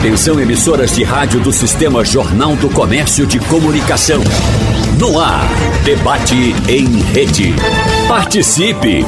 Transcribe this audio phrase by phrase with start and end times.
[0.00, 4.22] Atenção emissoras de rádio do Sistema Jornal do Comércio de Comunicação.
[4.98, 5.46] No ar,
[5.84, 7.54] debate em rede.
[8.08, 9.04] Participe!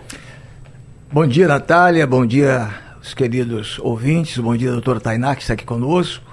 [1.12, 2.06] Bom dia, Natália.
[2.06, 2.70] Bom dia,
[3.03, 4.39] os queridos ouvintes.
[4.39, 6.25] Bom dia, doutora Tainá, que está aqui conosco.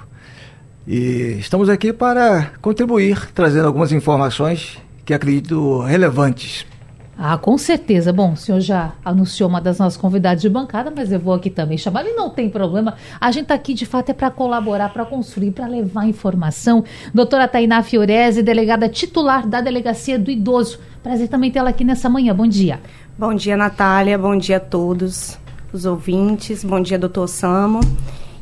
[0.88, 6.66] E estamos aqui para contribuir, trazendo algumas informações que acredito relevantes
[7.22, 8.14] ah, com certeza.
[8.14, 11.50] Bom, o senhor já anunciou uma das nossas convidadas de bancada, mas eu vou aqui
[11.50, 12.06] também chamar.
[12.06, 12.94] E não tem problema.
[13.20, 16.82] A gente está aqui, de fato, é para colaborar, para construir, para levar informação.
[17.14, 20.80] Doutora Tainá Fiorese, delegada titular da Delegacia do Idoso.
[21.04, 22.34] Prazer também tê-la aqui nessa manhã.
[22.34, 22.80] Bom dia.
[23.18, 24.18] Bom dia, Natália.
[24.18, 25.38] Bom dia a todos
[25.74, 26.64] os ouvintes.
[26.64, 27.82] Bom dia, doutor Samo.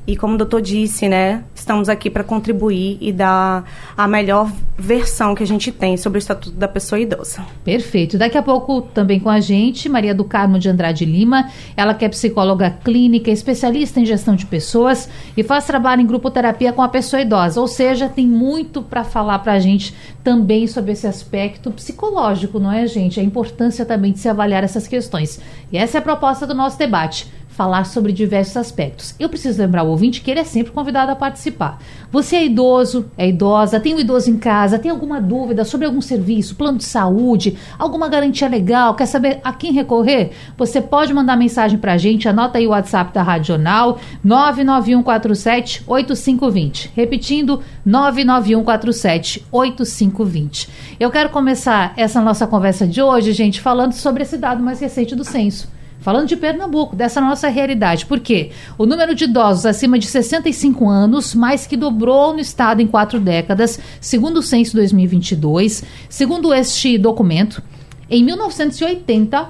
[0.08, 3.66] E como o doutor disse, né, estamos aqui para contribuir e dar
[3.98, 7.46] a melhor versão que a gente tem sobre o Estatuto da Pessoa Idosa.
[7.62, 8.18] Perfeito.
[8.18, 11.50] Daqui a pouco também com a gente, Maria do Carmo de Andrade Lima.
[11.76, 16.32] Ela que é psicóloga clínica, especialista em gestão de pessoas e faz trabalho em grupo
[16.32, 17.60] terapia com a pessoa idosa.
[17.60, 22.72] Ou seja, tem muito para falar para a gente também sobre esse aspecto psicológico, não
[22.72, 23.20] é, gente?
[23.20, 25.42] A importância também de se avaliar essas questões.
[25.70, 29.16] E essa é a proposta do nosso debate falar sobre diversos aspectos.
[29.20, 31.80] Eu preciso lembrar o ouvinte que ele é sempre convidado a participar.
[32.12, 36.00] Você é idoso, é idosa, tem um idoso em casa, tem alguma dúvida sobre algum
[36.00, 40.30] serviço, plano de saúde, alguma garantia legal, quer saber a quem recorrer?
[40.56, 46.92] Você pode mandar mensagem para a gente, anota aí o WhatsApp da Radional, 99147 8520.
[46.96, 50.70] Repetindo, 99147 8520.
[51.00, 55.16] Eu quero começar essa nossa conversa de hoje, gente, falando sobre esse dado mais recente
[55.16, 55.76] do censo.
[56.00, 58.06] Falando de Pernambuco, dessa nossa realidade.
[58.06, 58.52] Por quê?
[58.78, 63.20] O número de idosos acima de 65 anos mais que dobrou no estado em quatro
[63.20, 65.84] décadas, segundo o censo 2022.
[66.08, 67.62] Segundo este documento,
[68.10, 69.50] em 1980,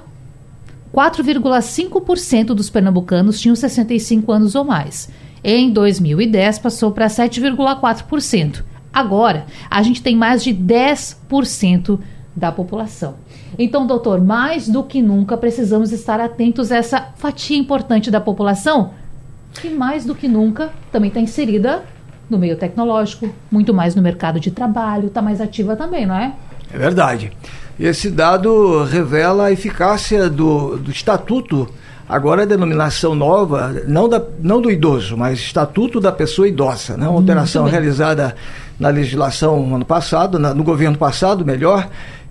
[0.92, 5.08] 4,5% dos pernambucanos tinham 65 anos ou mais.
[5.44, 8.64] Em 2010, passou para 7,4%.
[8.92, 12.00] Agora, a gente tem mais de 10%
[12.38, 13.16] da população.
[13.58, 18.90] Então, doutor, mais do que nunca precisamos estar atentos a essa fatia importante da população
[19.60, 21.82] que mais do que nunca também está inserida
[22.28, 26.32] no meio tecnológico, muito mais no mercado de trabalho, está mais ativa também, não é?
[26.72, 27.32] É verdade.
[27.78, 31.68] E esse dado revela a eficácia do, do estatuto,
[32.06, 37.08] agora a denominação nova, não, da, não do idoso, mas estatuto da pessoa idosa, né?
[37.08, 38.36] uma alteração realizada
[38.78, 41.88] na legislação ano passado, na, no governo passado, melhor,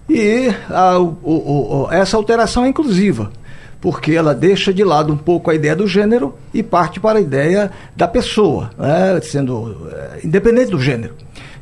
[0.09, 3.29] e a, o, o, essa alteração é inclusiva,
[3.81, 7.21] porque ela deixa de lado um pouco a ideia do gênero e parte para a
[7.21, 11.13] ideia da pessoa, né, sendo é, independente do gênero.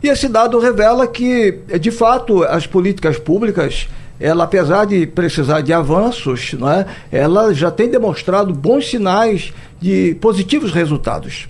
[0.04, 3.88] E esse dado revela que, de fato, as políticas públicas,
[4.20, 9.52] ela apesar de precisar de avanços, né, ela já tem demonstrado bons sinais
[9.82, 11.48] de positivos resultados.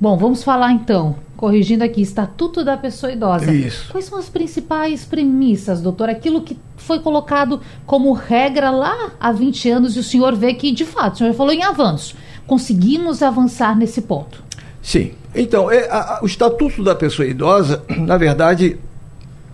[0.00, 3.52] Bom, vamos falar então corrigindo aqui, Estatuto da Pessoa Idosa.
[3.52, 3.92] Isso.
[3.92, 6.10] Quais são as principais premissas, doutor?
[6.10, 10.72] Aquilo que foi colocado como regra lá há 20 anos e o senhor vê que,
[10.72, 12.16] de fato, o senhor falou em avanço.
[12.44, 14.42] Conseguimos avançar nesse ponto?
[14.82, 15.12] Sim.
[15.32, 18.76] Então, é, a, o Estatuto da Pessoa Idosa, na verdade,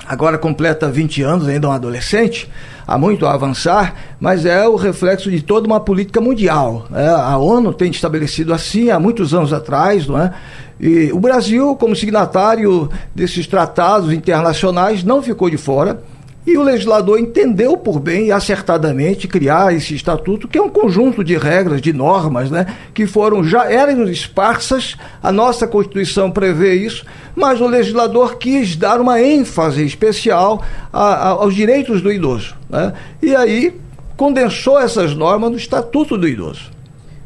[0.06, 2.49] agora completa 20 anos, ainda um adolescente,
[2.86, 6.86] há muito a avançar, mas é o reflexo de toda uma política mundial.
[6.90, 7.08] Né?
[7.08, 10.32] A ONU tem estabelecido assim há muitos anos atrás, não é?
[10.81, 16.02] E o Brasil, como signatário desses tratados internacionais, não ficou de fora.
[16.46, 21.25] E o legislador entendeu por bem e acertadamente criar esse estatuto, que é um conjunto
[21.25, 24.96] de regras, de normas, né, que foram já eram esparsas.
[25.23, 27.05] A nossa Constituição prevê isso,
[27.35, 30.62] mas o legislador quis dar uma ênfase especial
[30.93, 32.55] a, a, aos direitos do idoso.
[32.69, 32.93] Né?
[33.23, 33.75] E aí
[34.17, 36.75] condensou essas normas no Estatuto do Idoso.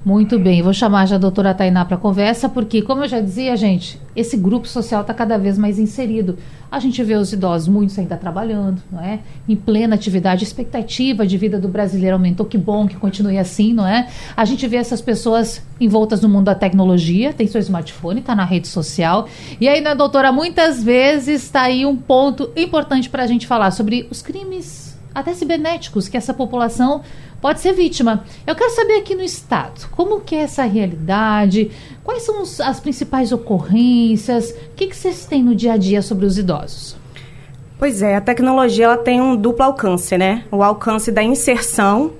[0.04, 3.56] Muito bem, vou chamar já a doutora Tainá para conversa, porque, como eu já dizia,
[3.56, 6.38] gente, esse grupo social está cada vez mais inserido.
[6.70, 9.20] A gente vê os idosos, muitos ainda trabalhando, não é?
[9.48, 13.86] Em plena atividade, expectativa de vida do brasileiro aumentou, que bom que continue assim, não
[13.86, 14.08] é?
[14.36, 18.44] A gente vê essas pessoas envoltas no mundo da tecnologia, tem seu smartphone, está na
[18.44, 19.26] rede social.
[19.58, 23.70] E aí, né, doutora, muitas vezes está aí um ponto importante para a gente falar
[23.70, 27.02] sobre os crimes, até cibernéticos, que essa população
[27.40, 28.24] pode ser vítima.
[28.46, 31.70] Eu quero saber aqui no estado, como que é essa realidade?
[32.02, 34.50] Quais são os, as principais ocorrências?
[34.50, 36.96] O que, que vocês têm no dia a dia sobre os idosos?
[37.78, 40.44] Pois é, a tecnologia ela tem um duplo alcance, né?
[40.50, 42.12] O alcance da inserção,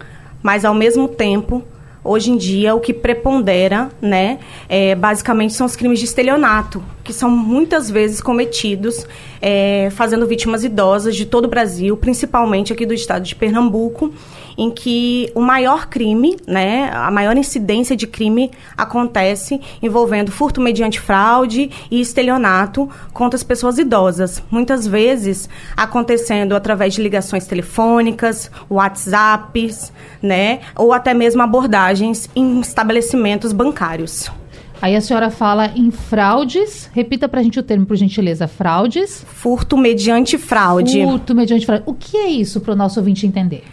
[0.43, 1.65] mas ao mesmo tempo
[2.09, 4.39] hoje em dia o que prepondera, né,
[4.69, 9.07] é, basicamente são os crimes de estelionato, que são muitas vezes cometidos
[9.43, 14.13] é, fazendo vítimas idosas de todo o Brasil, principalmente aqui do estado de Pernambuco,
[14.59, 20.99] em que o maior crime, né, a maior incidência de crime acontece envolvendo furto mediante
[20.99, 24.43] fraude e estelionato contra as pessoas idosas.
[24.51, 33.53] Muitas vezes acontecendo através de ligações telefônicas, WhatsApps, né, ou até mesmo abordagens em estabelecimentos
[33.53, 34.29] bancários.
[34.81, 36.89] Aí a senhora fala em fraudes.
[36.93, 38.47] Repita para a gente o termo, por gentileza.
[38.47, 39.25] Fraudes.
[39.27, 41.03] Furto mediante fraude.
[41.03, 41.83] Furto mediante fraude.
[41.85, 43.65] O que é isso para o nosso ouvinte entender?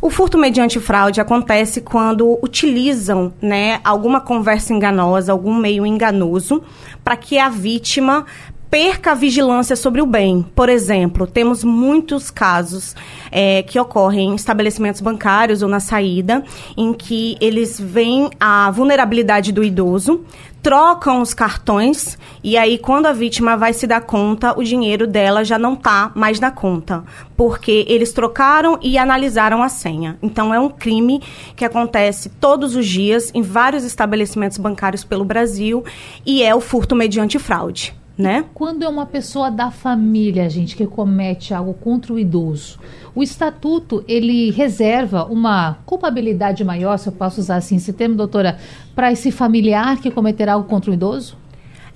[0.00, 6.62] O furto mediante fraude acontece quando utilizam né, alguma conversa enganosa, algum meio enganoso,
[7.02, 8.24] para que a vítima
[8.70, 10.44] perca a vigilância sobre o bem.
[10.54, 12.94] Por exemplo, temos muitos casos
[13.30, 16.44] é, que ocorrem em estabelecimentos bancários ou na saída,
[16.76, 20.24] em que eles veem a vulnerabilidade do idoso,
[20.62, 25.44] trocam os cartões e aí quando a vítima vai se dar conta, o dinheiro dela
[25.44, 27.04] já não está mais na conta,
[27.36, 30.18] porque eles trocaram e analisaram a senha.
[30.22, 31.22] Então é um crime
[31.56, 35.84] que acontece todos os dias em vários estabelecimentos bancários pelo Brasil
[36.26, 37.97] e é o furto mediante fraude.
[38.18, 38.44] Né?
[38.52, 42.76] Quando é uma pessoa da família, gente, que comete algo contra o idoso,
[43.14, 48.58] o estatuto ele reserva uma culpabilidade maior, se eu posso usar assim esse termo, doutora,
[48.92, 51.36] para esse familiar que cometerá algo contra o idoso?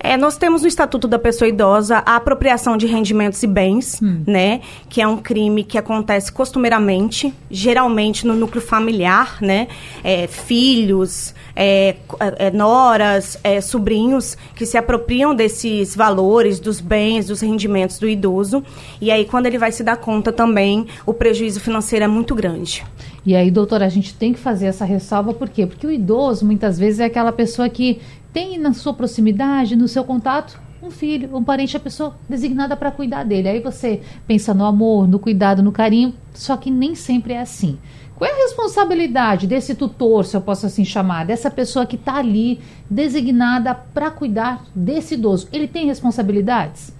[0.03, 4.21] É, nós temos no Estatuto da Pessoa Idosa a apropriação de rendimentos e bens, hum.
[4.27, 4.59] né?
[4.89, 9.69] Que é um crime que acontece costumeiramente, geralmente no núcleo familiar, né?
[10.03, 17.39] É, filhos, é, é, noras, é, sobrinhos que se apropriam desses valores, dos bens, dos
[17.39, 18.61] rendimentos do idoso.
[18.99, 22.83] E aí, quando ele vai se dar conta também, o prejuízo financeiro é muito grande.
[23.25, 25.65] E aí, doutora, a gente tem que fazer essa ressalva, por quê?
[25.65, 28.01] Porque o idoso, muitas vezes, é aquela pessoa que
[28.33, 32.91] tem na sua proximidade, no seu contato, um filho, um parente, a pessoa designada para
[32.91, 33.47] cuidar dele.
[33.47, 37.77] Aí você pensa no amor, no cuidado, no carinho, só que nem sempre é assim.
[38.15, 42.17] Qual é a responsabilidade desse tutor, se eu posso assim chamar, dessa pessoa que está
[42.17, 42.59] ali
[42.89, 45.47] designada para cuidar desse idoso?
[45.51, 46.93] Ele tem responsabilidades?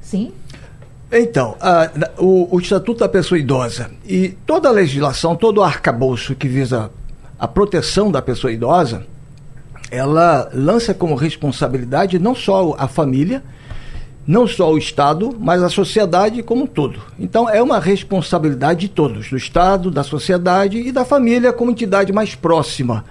[0.00, 0.32] Sim?
[1.10, 6.34] Então, a, o, o, Estatuto da Pessoa Idosa e toda a legislação, todo o arcabouço
[6.34, 6.90] que visa
[7.38, 9.06] a proteção da pessoa idosa,
[9.90, 13.42] ela lança como responsabilidade não só a família,
[14.26, 17.00] não só o Estado, mas a sociedade como um todo.
[17.18, 22.12] Então é uma responsabilidade de todos, do Estado, da sociedade e da família como entidade
[22.12, 23.04] mais próxima.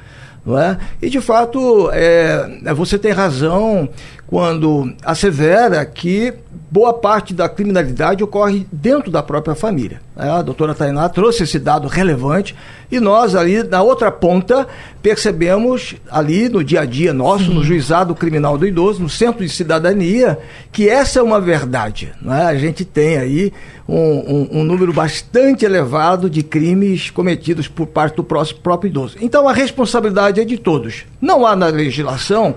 [0.45, 0.77] Não é?
[1.01, 3.89] E de fato, é, você tem razão
[4.27, 6.33] quando assevera que
[6.75, 10.01] boa parte da criminalidade ocorre dentro da própria família.
[10.17, 12.53] É, a doutora Tainá trouxe esse dado relevante
[12.91, 14.67] e nós ali na outra ponta
[15.01, 19.47] percebemos ali no dia a dia nosso, no juizado criminal do idoso, no centro de
[19.47, 20.37] cidadania,
[20.69, 22.11] que essa é uma verdade.
[22.25, 22.41] É?
[22.41, 23.53] A gente tem aí
[23.87, 29.15] um, um, um, número bastante elevado de crimes cometidos por parte do próprio idoso.
[29.21, 31.05] Então a responsabilidade é de todos.
[31.21, 32.55] Não há na legislação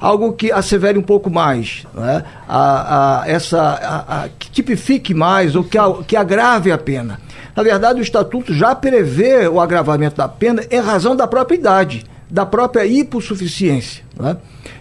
[0.00, 2.24] algo que assevere um pouco mais, né?
[2.48, 7.20] a, a, essa, a, a, que tipifique mais ou que, que agrave a pena.
[7.54, 12.04] Na verdade, o Estatuto já prevê o agravamento da pena em razão da própria idade,
[12.30, 14.02] da própria hipossuficiência.
[14.18, 14.36] Né?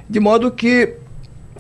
[0.10, 0.96] De modo que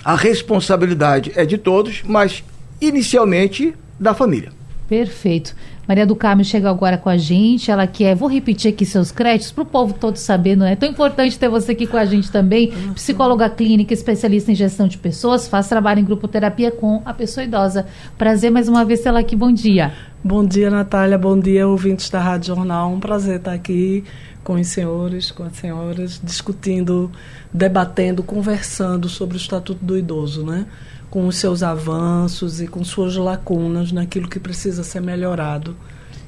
[0.05, 2.43] a responsabilidade é de todos, mas
[2.79, 4.51] inicialmente da família.
[4.87, 5.55] Perfeito.
[5.89, 7.71] Maria do Carmo chega agora com a gente.
[7.71, 10.75] Ela quer, vou repetir aqui seus créditos para o povo todo saber, não é?
[10.75, 12.71] Tão importante ter você aqui com a gente também.
[12.93, 17.43] Psicóloga clínica, especialista em gestão de pessoas, faz trabalho em grupo terapia com a pessoa
[17.43, 17.87] idosa.
[18.19, 19.35] Prazer mais uma vez tê-la aqui.
[19.35, 19.91] Bom dia.
[20.23, 21.17] Bom dia, Natália.
[21.17, 22.91] Bom dia, ouvintes da Rádio Jornal.
[22.93, 24.03] Um prazer estar aqui
[24.43, 27.11] com os senhores, com as senhoras, discutindo,
[27.51, 30.67] debatendo, conversando sobre o Estatuto do Idoso, né?
[31.09, 35.75] Com os seus avanços e com suas lacunas naquilo que precisa ser melhorado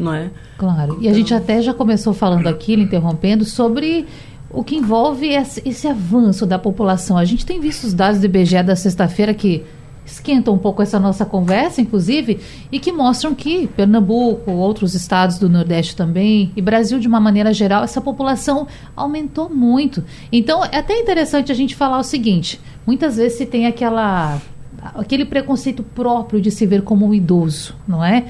[0.02, 0.32] não é?
[0.58, 0.98] Claro.
[1.00, 4.08] E a gente até já começou falando aqui, interrompendo, sobre
[4.50, 7.18] o que envolve esse, avanço da população.
[7.18, 9.64] A gente tem visto os dados do IBGE da sexta-feira que
[10.04, 12.40] esquentam um pouco essa nossa conversa, inclusive,
[12.72, 17.54] e que mostram que Pernambuco, outros estados do Nordeste também, e Brasil de uma maneira
[17.54, 20.04] geral, essa população aumentou muito.
[20.32, 24.42] Então, é até interessante a gente falar o seguinte: muitas vezes se tem aquela
[24.82, 28.26] aquele preconceito próprio de se ver como um idoso, não é?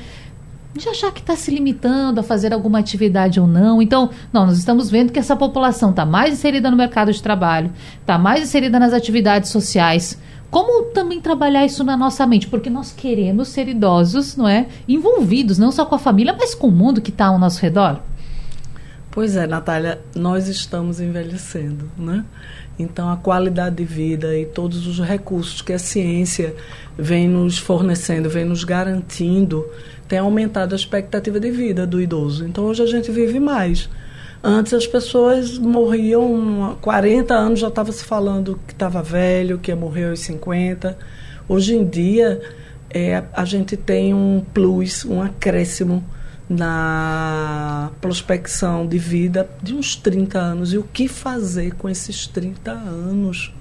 [0.74, 3.82] de achar que está se limitando a fazer alguma atividade ou não.
[3.82, 7.72] Então, não, nós estamos vendo que essa população está mais inserida no mercado de trabalho,
[8.00, 10.18] está mais inserida nas atividades sociais.
[10.50, 12.48] Como também trabalhar isso na nossa mente?
[12.48, 14.68] Porque nós queremos ser idosos, não é?
[14.88, 18.02] Envolvidos, não só com a família, mas com o mundo que está ao nosso redor.
[19.10, 22.24] Pois é, Natália, nós estamos envelhecendo, né?
[22.82, 26.56] Então, a qualidade de vida e todos os recursos que a ciência
[26.98, 29.66] vem nos fornecendo, vem nos garantindo,
[30.08, 32.46] tem aumentado a expectativa de vida do idoso.
[32.46, 33.90] Então hoje a gente vive mais.
[34.44, 39.76] Antes as pessoas morriam, 40 anos já estava se falando que estava velho, que ia
[39.76, 40.98] morrer aos 50.
[41.48, 42.42] Hoje em dia
[42.90, 46.04] é, a gente tem um plus, um acréscimo
[46.52, 50.74] na prospecção de vida de uns 30 anos.
[50.74, 53.54] E o que fazer com esses 30 anos?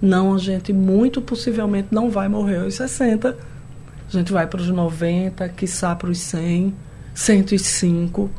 [0.00, 3.54] Não, a gente muito possivelmente não vai morrer aos 60
[4.08, 6.74] a gente vai para os 90, quiçá para os 100,
[7.14, 8.30] 105.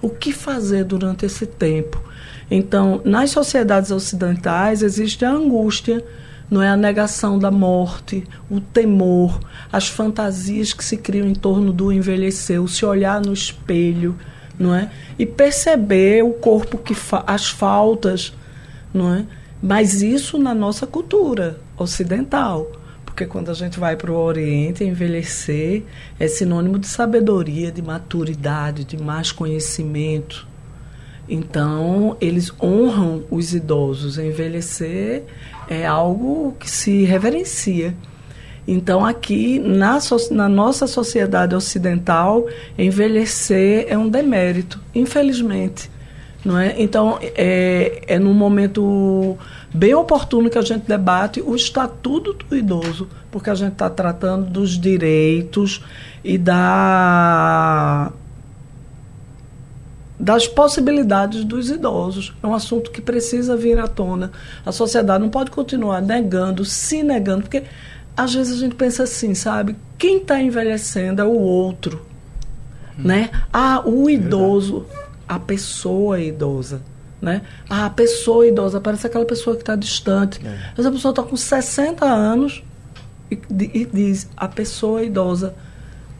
[0.00, 2.02] O que fazer durante esse tempo?
[2.50, 6.04] Então, nas sociedades ocidentais existe a angústia,
[6.50, 9.40] não é a negação da morte, o temor,
[9.72, 14.16] as fantasias que se criam em torno do envelhecer, o se olhar no espelho,
[14.58, 14.90] não é?
[15.18, 16.94] E perceber o corpo que
[17.26, 18.32] as faltas,
[18.92, 19.26] não é?
[19.62, 22.70] Mas isso na nossa cultura ocidental
[23.14, 25.84] porque quando a gente vai para o Oriente, envelhecer
[26.18, 30.48] é sinônimo de sabedoria, de maturidade, de mais conhecimento.
[31.28, 34.18] Então, eles honram os idosos.
[34.18, 35.22] Envelhecer
[35.68, 37.94] é algo que se reverencia.
[38.66, 39.98] Então, aqui, na,
[40.30, 42.46] na nossa sociedade ocidental,
[42.78, 45.90] envelhecer é um demérito, infelizmente.
[46.44, 46.74] Não é?
[46.78, 49.36] Então, é, é num momento
[49.72, 54.50] bem oportuno que a gente debate o estatuto do idoso, porque a gente está tratando
[54.50, 55.82] dos direitos
[56.22, 58.12] e da
[60.18, 62.32] das possibilidades dos idosos.
[62.42, 64.30] É um assunto que precisa vir à tona.
[64.64, 67.64] A sociedade não pode continuar negando, se negando, porque
[68.16, 69.76] às vezes a gente pensa assim, sabe?
[69.98, 72.04] Quem está envelhecendo é o outro,
[72.98, 73.02] hum.
[73.04, 73.30] né?
[73.52, 74.86] Ah, o idoso,
[75.28, 76.80] a pessoa idosa
[77.24, 77.40] né?
[77.68, 80.46] Ah, a pessoa idosa, parece aquela pessoa que está distante.
[80.46, 80.72] É.
[80.76, 82.62] Mas a pessoa está com 60 anos
[83.30, 83.38] e,
[83.72, 85.54] e diz, a pessoa idosa,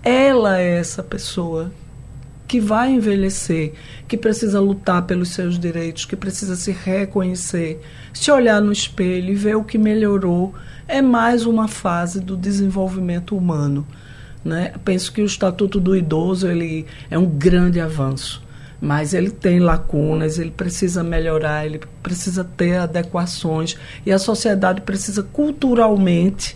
[0.03, 1.71] ela é essa pessoa
[2.47, 3.73] que vai envelhecer,
[4.07, 7.81] que precisa lutar pelos seus direitos, que precisa se reconhecer,
[8.13, 10.55] se olhar no espelho e ver o que melhorou,
[10.87, 13.87] é mais uma fase do desenvolvimento humano.
[14.45, 14.75] Né?
[14.85, 18.45] Penso que o Estatuto do Idoso ele é um grande avanço
[18.81, 25.23] mas ele tem lacunas, ele precisa melhorar, ele precisa ter adequações e a sociedade precisa
[25.23, 26.55] culturalmente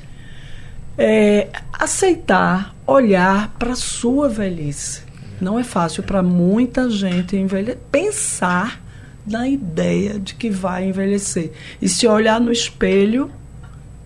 [0.98, 5.07] é, aceitar, olhar para a sua velhice.
[5.40, 8.80] Não é fácil para muita gente envelhecer, pensar
[9.26, 13.30] na ideia de que vai envelhecer e se olhar no espelho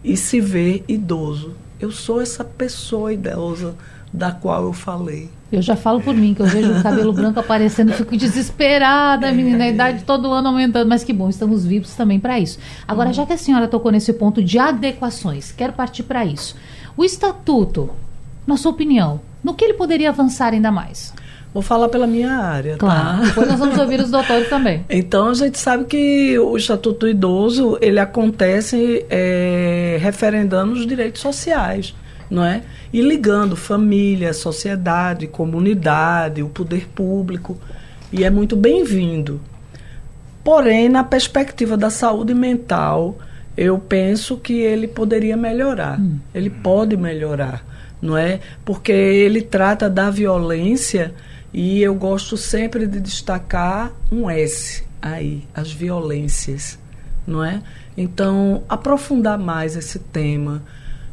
[0.05, 1.55] e se ver idoso.
[1.81, 3.77] Eu sou essa pessoa idosa
[4.13, 5.31] da qual eu falei.
[5.51, 9.65] Eu já falo por mim, que eu vejo o cabelo branco aparecendo, fico desesperada, menina,
[9.65, 12.59] a idade todo ano aumentando, mas que bom, estamos vivos também para isso.
[12.87, 13.15] Agora, uhum.
[13.15, 16.57] já que a senhora tocou nesse ponto de adequações, quero partir para isso.
[16.97, 17.91] O estatuto,
[18.47, 21.13] na sua opinião, no que ele poderia avançar ainda mais?
[21.53, 22.79] Vou falar pela minha área, tá?
[22.79, 23.19] claro.
[23.19, 23.25] tá?
[23.27, 24.85] Depois nós vamos ouvir os doutores também.
[24.89, 31.21] Então, a gente sabe que o Estatuto do Idoso, ele acontece é, referendando os direitos
[31.21, 31.95] sociais
[32.33, 32.63] não é?
[32.91, 37.59] E ligando família, sociedade, comunidade, o poder público.
[38.11, 39.39] E é muito bem-vindo.
[40.43, 43.19] Porém, na perspectiva da saúde mental,
[43.55, 46.01] eu penso que ele poderia melhorar.
[46.01, 46.19] Hum.
[46.35, 47.63] Ele pode melhorar,
[48.01, 48.41] não é?
[48.65, 51.15] Porque ele trata da violência
[51.53, 56.79] e eu gosto sempre de destacar um S aí, as violências,
[57.27, 57.63] não é?
[57.97, 60.63] Então, aprofundar mais esse tema,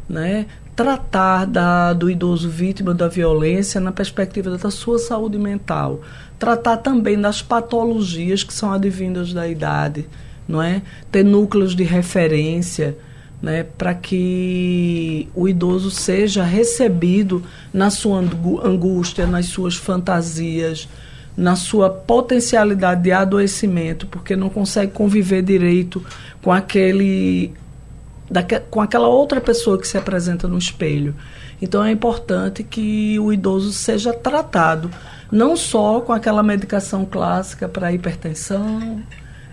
[0.08, 0.46] né?
[0.79, 6.00] tratar da, do idoso vítima da violência na perspectiva da sua saúde mental,
[6.39, 10.08] tratar também das patologias que são advindas da idade,
[10.48, 10.81] não é?
[11.12, 12.98] Ter núcleos de referência,
[13.41, 17.43] né, para que o idoso seja recebido
[17.74, 20.89] na sua angústia, nas suas fantasias,
[21.38, 26.03] na sua potencialidade de adoecimento, porque não consegue conviver direito
[26.41, 27.53] com aquele
[28.69, 31.15] com aquela outra pessoa que se apresenta no espelho.
[31.60, 34.91] Então é importante que o idoso seja tratado
[35.31, 39.01] não só com aquela medicação clássica para hipertensão,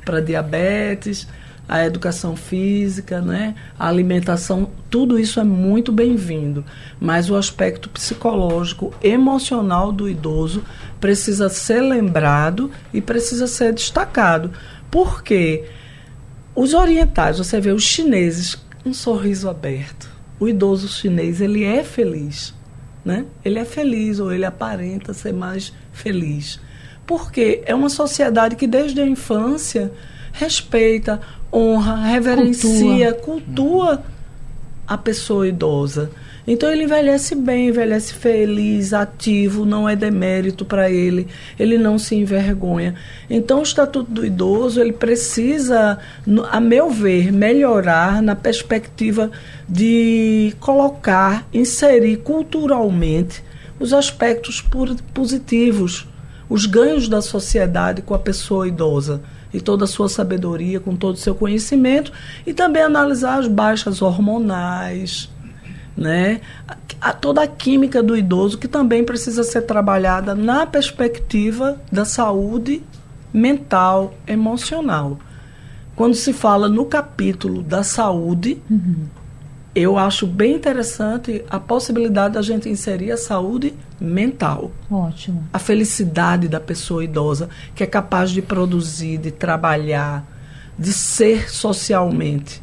[0.05, 1.29] para diabetes,
[1.69, 3.55] a educação física, né?
[3.79, 6.65] a alimentação, tudo isso é muito bem-vindo.
[7.01, 10.65] Mas o aspecto psicológico, emocional do idoso
[11.01, 14.53] precisa ser lembrado e precisa ser destacado.
[14.91, 15.65] Porque
[16.55, 20.09] os orientais, você vê os chineses, um sorriso aberto.
[20.39, 22.55] O idoso chinês, ele é feliz.
[23.05, 23.25] Né?
[23.45, 26.61] Ele é feliz ou ele aparenta ser mais feliz.
[27.07, 29.93] Porque é uma sociedade que desde a infância
[30.33, 31.21] respeita,
[31.57, 34.05] honra, reverencia, cultua, cultua
[34.87, 36.11] a pessoa idosa.
[36.47, 41.27] Então ele envelhece bem, envelhece feliz, ativo, não é demérito para ele,
[41.59, 42.95] ele não se envergonha.
[43.29, 45.99] Então o estatuto do idoso, ele precisa,
[46.53, 49.29] a meu ver, melhorar na perspectiva
[49.69, 53.43] de colocar, inserir culturalmente
[53.81, 54.65] os aspectos
[55.13, 56.07] positivos,
[56.49, 59.21] os ganhos da sociedade com a pessoa idosa
[59.57, 62.13] e toda a sua sabedoria, com todo o seu conhecimento,
[62.47, 65.31] e também analisar as baixas hormonais,
[65.97, 66.41] né?
[67.01, 72.83] A, toda a química do idoso que também precisa ser trabalhada na perspectiva da saúde
[73.33, 75.19] mental, emocional.
[75.95, 79.07] Quando se fala no capítulo da saúde, uhum
[79.77, 84.71] eu acho bem interessante a possibilidade da gente inserir a saúde mental.
[84.91, 85.49] Ótimo.
[85.53, 90.25] A felicidade da pessoa idosa, que é capaz de produzir, de trabalhar,
[90.79, 92.63] de ser socialmente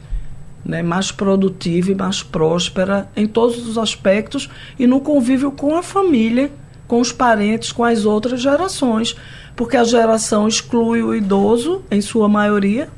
[0.65, 5.83] né, mais produtiva e mais próspera em todos os aspectos e no convívio com a
[5.83, 6.51] família,
[6.87, 9.15] com os parentes, com as outras gerações.
[9.55, 12.89] Porque a geração exclui o idoso, em sua maioria,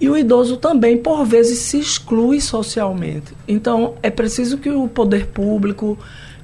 [0.00, 3.34] e o idoso também, por vezes, se exclui socialmente.
[3.46, 5.98] Então, é preciso que o poder público,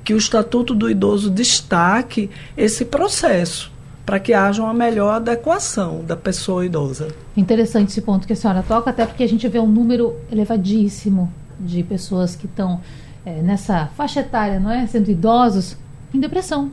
[0.08, 3.70] que o Estatuto do Idoso destaque esse processo
[4.06, 7.08] para que haja uma melhor adequação da pessoa idosa.
[7.36, 11.30] Interessante esse ponto que a senhora toca, até porque a gente vê um número elevadíssimo
[11.60, 12.80] de pessoas que estão
[13.22, 14.86] é, nessa faixa etária, não é?
[14.86, 15.76] Sendo idosos,
[16.14, 16.70] em depressão.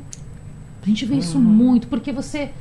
[0.82, 1.20] A gente vê uhum.
[1.20, 2.52] isso muito, porque você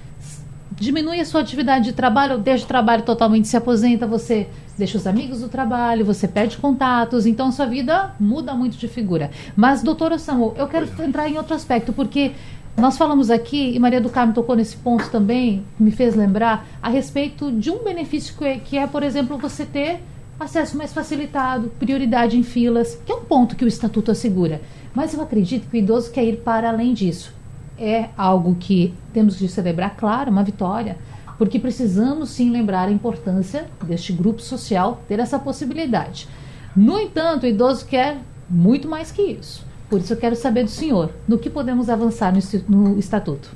[0.85, 5.07] diminui a sua atividade de trabalho, deixa o trabalho totalmente, se aposenta, você deixa os
[5.07, 9.31] amigos do trabalho, você perde contatos, então sua vida muda muito de figura.
[9.57, 12.33] Mas, doutora Samuel, eu quero entrar em outro aspecto, porque
[12.77, 16.89] nós falamos aqui, e Maria do Carmo tocou nesse ponto também, me fez lembrar, a
[16.89, 20.01] respeito de um benefício que é, que é, por exemplo, você ter
[20.39, 24.61] acesso mais facilitado, prioridade em filas, que é um ponto que o Estatuto assegura.
[24.93, 27.33] Mas eu acredito que o idoso quer ir para além disso
[27.79, 30.97] é algo que temos de celebrar, claro, uma vitória,
[31.39, 36.29] porque precisamos sim lembrar a importância deste grupo social ter essa possibilidade.
[36.77, 39.65] No entanto, o idoso quer muito mais que isso.
[39.89, 42.33] Por isso eu quero saber do senhor, no que podemos avançar
[42.69, 43.51] no, estatuto.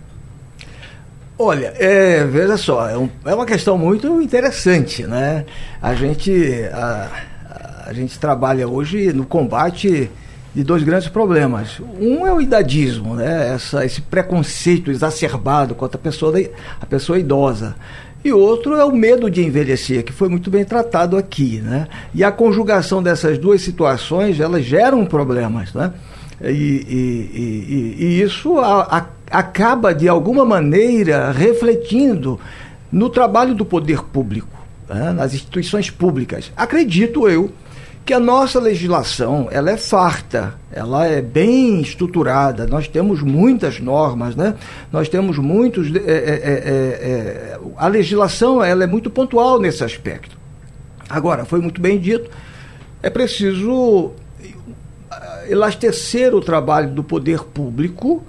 [1.39, 5.45] Olha, é, veja só, é, um, é, uma questão muito interessante, né?
[5.81, 7.11] A gente, a,
[7.87, 10.11] a gente trabalha hoje no combate
[10.59, 11.81] de dois grandes problemas.
[12.01, 13.55] Um é o idadismo, né?
[13.55, 16.35] Essa, esse preconceito exacerbado contra a pessoa,
[16.81, 17.77] a pessoa idosa.
[18.25, 21.61] E outro é o medo de envelhecer, que foi muito bem tratado aqui.
[21.61, 21.87] Né?
[22.13, 25.73] E a conjugação dessas duas situações, elas geram problemas.
[25.73, 25.93] Né?
[26.43, 32.41] E, e, e, e isso a, a, acaba, de alguma maneira, refletindo
[32.91, 35.13] no trabalho do poder público, né?
[35.13, 36.51] nas instituições públicas.
[36.57, 37.53] Acredito eu
[38.09, 44.35] que a nossa legislação ela é farta, ela é bem estruturada, nós temos muitas normas,
[44.35, 44.55] né?
[44.91, 45.95] nós temos muitos.
[45.95, 50.39] É, é, é, a legislação ela é muito pontual nesse aspecto.
[51.07, 52.31] Agora, foi muito bem dito,
[53.03, 54.13] é preciso
[55.47, 58.25] elastecer o trabalho do poder público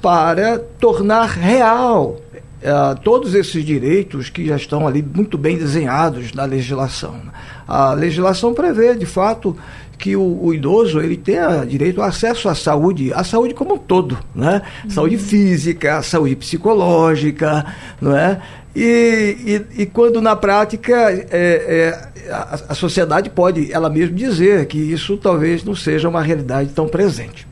[0.00, 2.20] para tornar real
[2.62, 7.20] uh, todos esses direitos que já estão ali muito bem desenhados na legislação.
[7.66, 9.56] A legislação prevê, de fato,
[9.98, 13.78] que o, o, idoso ele tenha direito ao acesso à saúde, à saúde como um
[13.78, 14.62] todo, né?
[14.84, 14.90] Uhum.
[14.90, 17.64] Saúde física, saúde psicológica,
[18.00, 18.40] não é?
[18.74, 24.66] E, e, e quando na prática é, é, a, a, sociedade pode ela mesma dizer
[24.66, 27.46] que isso talvez não seja uma realidade tão presente.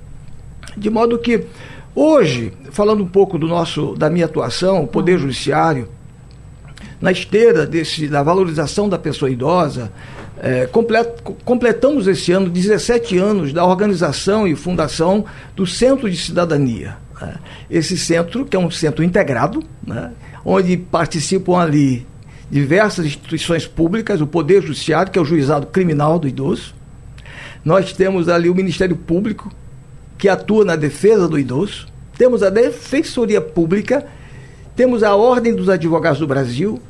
[0.76, 1.46] De modo que
[1.94, 5.88] Hoje, falando um pouco do nosso, da minha atuação, o Poder Judiciário,
[7.02, 9.90] na esteira desse, da valorização da pessoa idosa,
[10.40, 15.24] é, complet, completamos esse ano 17 anos da organização e fundação
[15.56, 16.96] do Centro de Cidadania.
[17.20, 17.34] Né?
[17.68, 20.12] Esse centro, que é um centro integrado, né?
[20.44, 22.06] onde participam ali
[22.48, 26.72] diversas instituições públicas, o Poder Judiciário, que é o juizado criminal do idoso.
[27.64, 29.50] Nós temos ali o Ministério Público,
[30.16, 31.88] que atua na defesa do idoso.
[32.16, 34.06] Temos a Defensoria Pública,
[34.76, 36.80] temos a Ordem dos Advogados do Brasil,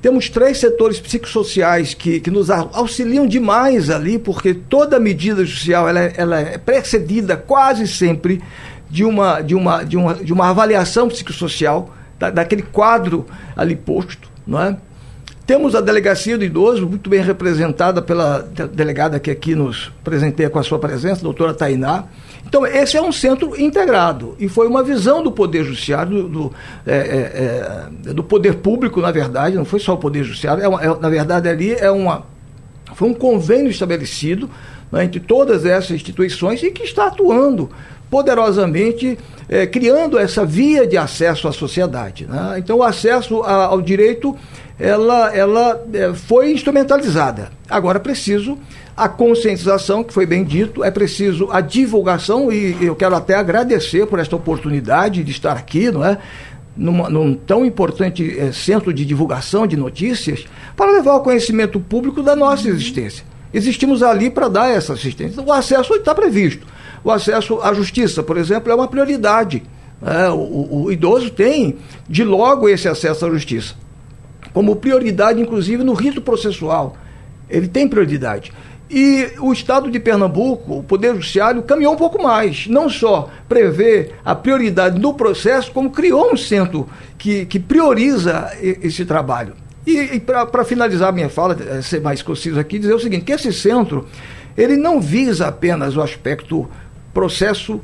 [0.00, 6.00] temos três setores psicossociais que, que nos auxiliam demais ali, porque toda medida judicial ela,
[6.00, 8.40] é, ela é precedida quase sempre
[8.88, 14.30] de uma, de uma, de uma, de uma avaliação psicossocial, da, daquele quadro ali posto.
[14.46, 14.76] Não é?
[15.46, 18.40] Temos a delegacia do idoso, muito bem representada pela
[18.72, 22.04] delegada que aqui nos presenteia com a sua presença, a doutora Tainá.
[22.48, 26.52] Então, esse é um centro integrado e foi uma visão do Poder Judiciário, do, do,
[26.86, 30.66] é, é, é do Poder Público, na verdade, não foi só o Poder Judiciário, é
[30.66, 32.24] uma, é, na verdade, ali é uma,
[32.94, 34.48] foi um convênio estabelecido
[34.90, 37.68] né, entre todas essas instituições e que está atuando
[38.10, 42.26] poderosamente é, criando essa via de acesso à sociedade.
[42.26, 42.54] Né?
[42.56, 44.34] Então, o acesso a, ao direito
[44.78, 45.84] ela, ela
[46.14, 47.50] foi instrumentalizada.
[47.68, 48.56] Agora preciso
[48.98, 54.06] a conscientização, que foi bem dito, é preciso a divulgação, e eu quero até agradecer
[54.06, 56.18] por esta oportunidade de estar aqui, não é?
[56.76, 60.44] Numa, num tão importante é, centro de divulgação de notícias,
[60.76, 63.24] para levar ao conhecimento público da nossa existência.
[63.54, 65.40] Existimos ali para dar essa assistência.
[65.42, 66.66] O acesso está previsto.
[67.04, 69.62] O acesso à justiça, por exemplo, é uma prioridade.
[70.04, 71.76] É, o, o, idoso tem,
[72.08, 73.74] de logo, esse acesso à justiça.
[74.52, 76.96] Como prioridade, inclusive, no rito processual.
[77.48, 78.52] Ele tem prioridade.
[78.90, 82.66] E o Estado de Pernambuco, o Poder Judiciário, caminhou um pouco mais.
[82.66, 89.04] Não só prevê a prioridade no processo, como criou um centro que, que prioriza esse
[89.04, 89.54] trabalho.
[89.86, 93.32] E, e para finalizar minha fala, eh, ser mais conciso aqui, dizer o seguinte, que
[93.32, 94.06] esse centro,
[94.56, 96.68] ele não visa apenas o aspecto
[97.12, 97.80] processo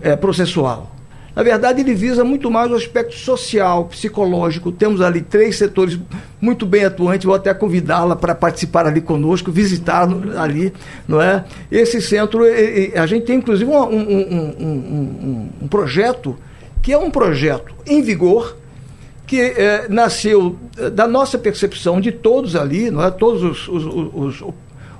[0.00, 0.94] é, processual.
[1.34, 4.70] Na verdade, ele visa muito mais o aspecto social, psicológico.
[4.70, 5.98] Temos ali três setores
[6.40, 7.24] muito bem atuantes.
[7.24, 10.72] Vou até convidá-la para participar ali conosco, visitar ali,
[11.08, 11.44] não é?
[11.70, 12.42] Esse centro,
[12.94, 16.36] a gente tem inclusive um, um, um, um projeto
[16.82, 18.56] que é um projeto em vigor
[19.26, 23.10] que é, nasceu é, da nossa percepção de todos ali, não é?
[23.10, 24.44] Todos os, os, os, os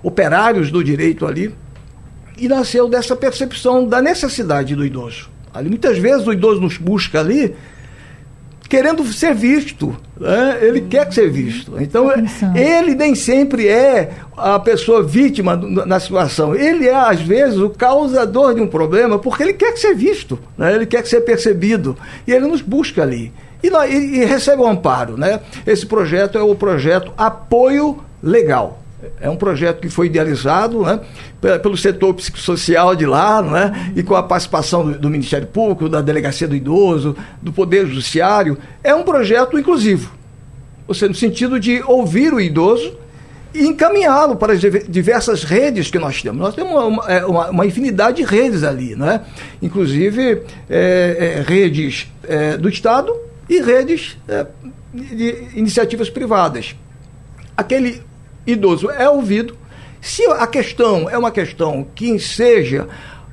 [0.02, 1.54] operários do direito ali
[2.38, 5.28] e nasceu dessa percepção da necessidade do idoso.
[5.52, 7.54] Ali, muitas vezes o idoso nos busca ali
[8.72, 9.94] querendo ser visto.
[10.18, 10.58] Né?
[10.62, 11.74] Ele quer ser visto.
[11.78, 12.10] Então,
[12.54, 16.54] ele nem sempre é a pessoa vítima na situação.
[16.54, 20.74] Ele é, às vezes, o causador de um problema porque ele quer ser visto, né?
[20.74, 21.94] ele quer ser percebido.
[22.26, 23.30] E ele nos busca ali.
[23.62, 25.18] E, e, e recebe o um amparo.
[25.18, 25.40] Né?
[25.66, 28.81] Esse projeto é o projeto Apoio Legal.
[29.20, 31.00] É um projeto que foi idealizado né,
[31.58, 36.00] pelo setor psicossocial de lá, né, e com a participação do, do, Ministério Público, da
[36.00, 38.56] Delegacia do Idoso, do Poder Judiciário.
[38.82, 40.12] É um projeto inclusivo.
[40.86, 42.96] Ou seja, no sentido de ouvir o idoso
[43.54, 46.40] e encaminhá-lo para as diversas redes que nós temos.
[46.40, 49.22] Nós temos uma, é, uma, uma infinidade de redes ali, né?
[49.60, 53.14] inclusive é, é, redes é, do Estado
[53.48, 54.46] e redes é,
[54.92, 56.74] de iniciativas privadas.
[57.56, 58.02] Aquele
[58.46, 59.56] idoso é ouvido.
[60.00, 62.88] Se a questão é uma questão que seja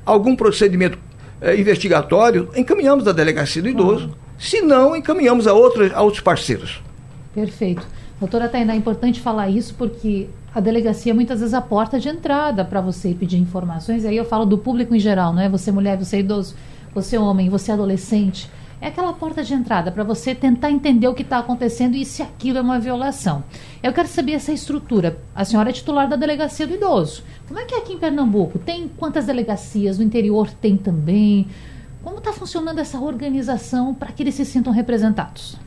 [0.06, 0.98] algum procedimento
[1.40, 4.06] é, investigatório, encaminhamos à delegacia do idoso.
[4.06, 4.14] Uhum.
[4.38, 6.82] Se não, encaminhamos a, outros a outros parceiros.
[7.34, 7.86] Perfeito.
[8.18, 12.08] Doutora Tainá, é importante falar isso porque a delegacia muitas vezes é a porta de
[12.08, 14.04] entrada para você pedir informações.
[14.04, 15.48] E aí eu falo do público em geral, não é?
[15.48, 16.54] Você mulher, você idoso,
[16.94, 18.50] você homem, você adolescente.
[18.80, 22.22] É aquela porta de entrada para você tentar entender o que está acontecendo e se
[22.22, 23.44] aquilo é uma violação.
[23.82, 25.18] Eu quero saber essa estrutura.
[25.34, 27.22] A senhora é titular da delegacia do idoso.
[27.46, 28.58] Como é que é aqui em Pernambuco?
[28.58, 29.98] Tem quantas delegacias?
[29.98, 31.46] No interior tem também?
[32.02, 35.58] Como está funcionando essa organização para que eles se sintam representados?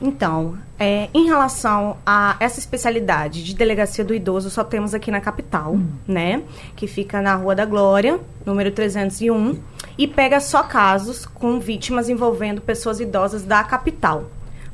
[0.00, 5.20] Então, é, em relação a essa especialidade de delegacia do idoso, só temos aqui na
[5.20, 5.90] capital, hum.
[6.08, 6.42] né?
[6.74, 9.58] Que fica na Rua da Glória, número 301,
[9.96, 14.30] e pega só casos com vítimas envolvendo pessoas idosas da capital.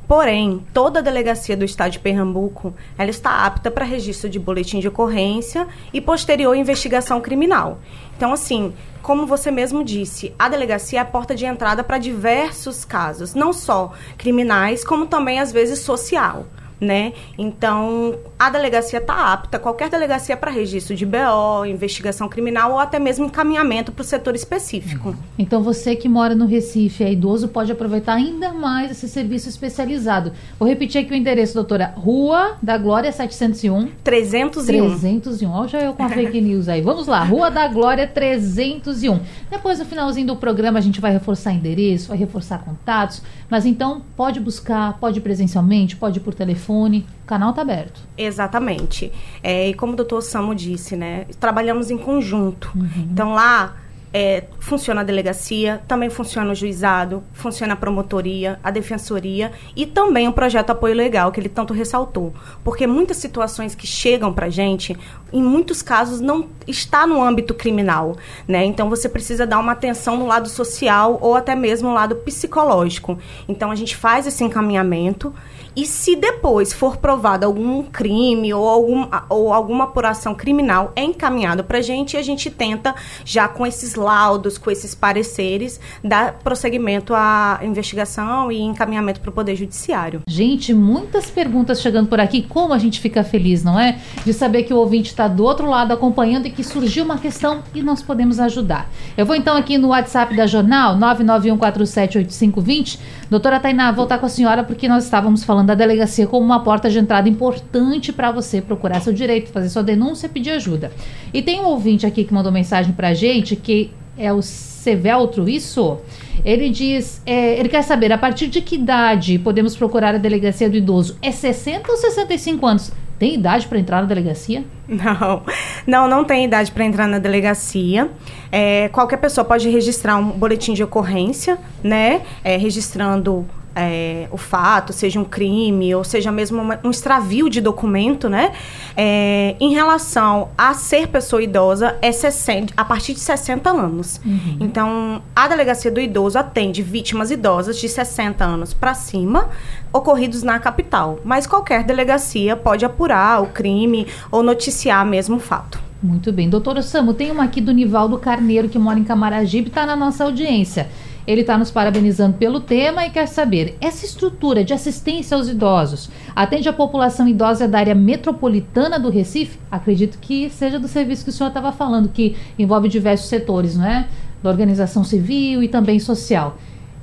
[0.07, 4.79] Porém, toda a delegacia do estado de Pernambuco, ela está apta para registro de boletim
[4.79, 7.79] de ocorrência e posterior investigação criminal.
[8.15, 12.85] Então, assim, como você mesmo disse, a delegacia é a porta de entrada para diversos
[12.85, 16.45] casos, não só criminais, como também às vezes social.
[16.79, 17.13] Né?
[17.37, 22.99] Então, a delegacia está apta, qualquer delegacia para registro de BO, investigação criminal ou até
[22.99, 25.15] mesmo encaminhamento para o setor específico.
[25.37, 30.31] Então, você que mora no Recife, é idoso, pode aproveitar ainda mais esse serviço especializado.
[30.59, 31.93] Vou repetir aqui o endereço, doutora.
[31.95, 33.89] Rua da Glória 701.
[34.03, 34.99] 301.
[34.99, 35.51] 301.
[35.51, 36.81] Olha já eu com a fake news aí.
[36.81, 39.19] Vamos lá, Rua da Glória 301.
[39.49, 43.21] Depois, no finalzinho do programa, a gente vai reforçar endereço, vai reforçar contatos.
[43.49, 47.05] Mas então, pode buscar, pode presencialmente, pode por telefone.
[47.23, 48.01] O canal está aberto.
[48.17, 49.11] Exatamente.
[49.41, 51.25] É, e como o doutor Samo disse, né?
[51.39, 52.71] Trabalhamos em conjunto.
[52.75, 53.07] Uhum.
[53.11, 53.75] Então, lá
[54.17, 60.27] é, funciona a delegacia, também funciona o juizado, funciona a promotoria, a defensoria e também
[60.27, 62.33] o projeto Apoio Legal, que ele tanto ressaltou.
[62.63, 64.97] Porque muitas situações que chegam para gente,
[65.31, 68.17] em muitos casos, não está no âmbito criminal.
[68.47, 68.65] Né?
[68.65, 73.19] Então, você precisa dar uma atenção no lado social ou até mesmo no lado psicológico.
[73.47, 75.31] Então, a gente faz esse encaminhamento
[75.77, 81.63] e se depois for provado algum crime ou, algum, ou alguma apuração criminal, é encaminhado
[81.63, 86.39] para a gente e a gente tenta, já com esses laudos, com esses pareceres, dar
[86.39, 90.23] prosseguimento à investigação e encaminhamento para o Poder Judiciário.
[90.27, 92.41] Gente, muitas perguntas chegando por aqui.
[92.41, 93.99] Como a gente fica feliz, não é?
[94.25, 97.61] De saber que o ouvinte está do outro lado acompanhando e que surgiu uma questão
[97.75, 98.89] e nós podemos ajudar.
[99.15, 102.97] Eu vou então aqui no WhatsApp da Jornal, 991478520.
[103.29, 106.89] Doutora Tainá, voltar com a senhora porque nós estávamos falando da delegacia como uma porta
[106.89, 110.91] de entrada importante para você procurar seu direito, fazer sua denúncia pedir ajuda.
[111.33, 115.47] E tem um ouvinte aqui que mandou mensagem para a gente que é o Seveltro,
[115.47, 115.97] isso?
[116.45, 120.69] Ele diz, é, ele quer saber a partir de que idade podemos procurar a delegacia
[120.69, 121.17] do idoso?
[121.21, 122.91] É 60 ou 65 anos?
[123.19, 124.63] Tem idade para entrar na delegacia?
[124.87, 125.43] Não,
[125.85, 128.09] não, não tem idade para entrar na delegacia.
[128.49, 132.21] É, qualquer pessoa pode registrar um boletim de ocorrência, né?
[132.41, 133.45] É, registrando
[133.77, 138.51] é, o fato, seja um crime, ou seja mesmo uma, um extravio de documento, né?
[138.95, 144.19] É, em relação a ser pessoa idosa, é 60, a partir de 60 anos.
[144.25, 144.57] Uhum.
[144.59, 149.49] Então, a delegacia do idoso atende vítimas idosas de 60 anos para cima,
[149.93, 151.19] ocorridos na capital.
[151.23, 155.87] Mas qualquer delegacia pode apurar o crime ou noticiar mesmo o fato.
[156.01, 156.49] Muito bem.
[156.49, 159.95] Doutora Samu, tem uma aqui do Nivaldo Carneiro, que mora em Camaragibe e está na
[159.95, 160.87] nossa audiência.
[161.27, 166.09] Ele está nos parabenizando pelo tema e quer saber: essa estrutura de assistência aos idosos
[166.33, 169.59] atende a população idosa da área metropolitana do Recife?
[169.69, 173.85] Acredito que seja do serviço que o senhor estava falando, que envolve diversos setores, não
[173.85, 174.07] é?
[174.41, 176.57] Da organização civil e também social.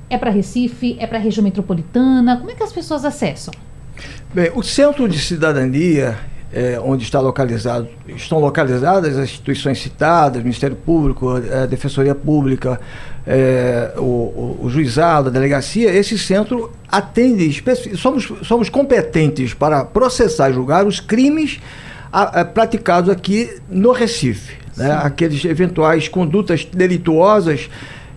[0.09, 0.97] É para Recife?
[0.99, 2.37] É para a região metropolitana?
[2.37, 3.53] Como é que as pessoas acessam?
[4.33, 6.17] Bem, o Centro de Cidadania
[6.55, 12.79] é, onde está localizado, estão localizadas as instituições citadas, Ministério Público, a Defensoria Pública,
[13.27, 17.61] é, o, o, o, juizado, a delegacia, esse centro atende,
[17.97, 21.59] somos, somos competentes para processar e julgar os crimes
[22.09, 24.55] a, a, praticados aqui no Recife.
[24.77, 24.89] Né?
[25.03, 27.69] Aqueles eventuais condutas delituosas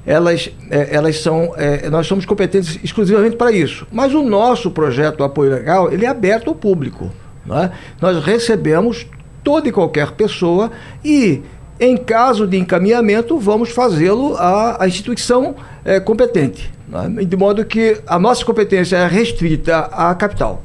[0.06, 3.84] elas, é, elas são, é, nós somos competentes exclusivamente para isso.
[3.90, 7.10] Mas o nosso projeto Apoio Legal, ele é aberto ao público.
[7.48, 7.72] Né?
[8.00, 9.06] Nós recebemos
[9.42, 10.70] toda e qualquer pessoa
[11.04, 11.42] e,
[11.80, 16.70] em caso de encaminhamento, vamos fazê-lo à, à, instituição é, competente.
[16.86, 17.24] Né?
[17.24, 20.62] De modo que a nossa competência é restrita à capital.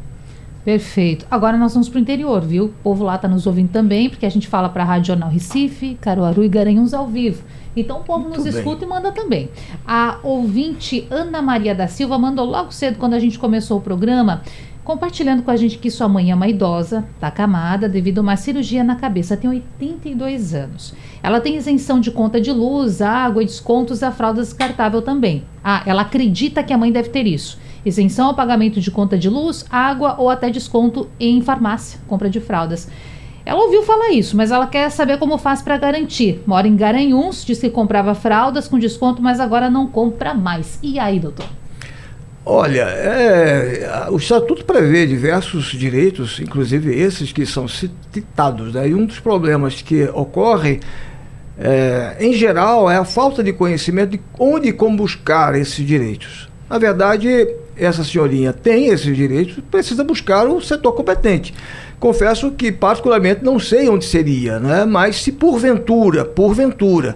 [0.65, 1.26] Perfeito.
[1.30, 2.65] Agora nós vamos para o interior, viu?
[2.65, 5.30] O povo lá está nos ouvindo também, porque a gente fala para a Rádio Jornal
[5.30, 7.43] Recife, Caruaru e Garanhuns ao vivo.
[7.76, 8.54] Então o povo Muito nos bem.
[8.54, 9.50] escuta e manda também.
[9.86, 14.41] A ouvinte Ana Maria da Silva mandou logo cedo, quando a gente começou o programa,
[14.84, 18.36] compartilhando com a gente que sua mãe é uma idosa, está acamada devido a uma
[18.36, 20.93] cirurgia na cabeça, tem 82 anos.
[21.22, 25.43] Ela tem isenção de conta de luz, água e descontos da fralda descartável também.
[25.63, 27.58] Ah, ela acredita que a mãe deve ter isso.
[27.86, 32.39] Isenção ao pagamento de conta de luz, água ou até desconto em farmácia, compra de
[32.39, 32.89] fraldas.
[33.46, 36.41] Ela ouviu falar isso, mas ela quer saber como faz para garantir.
[36.48, 40.80] Mora em Garanhuns, diz que comprava fraldas com desconto, mas agora não compra mais.
[40.82, 41.62] E aí, doutor?
[42.45, 48.73] Olha, é, o Estatuto prevê diversos direitos, inclusive esses que são citados.
[48.73, 48.89] Né?
[48.89, 50.82] E um dos problemas que ocorre,
[51.58, 56.49] é, em geral, é a falta de conhecimento de onde e como buscar esses direitos.
[56.69, 61.53] Na verdade, essa senhorinha tem esses direitos, precisa buscar o setor competente.
[61.97, 64.84] Confesso que, particularmente, não sei onde seria, né?
[64.84, 67.15] mas se porventura, porventura,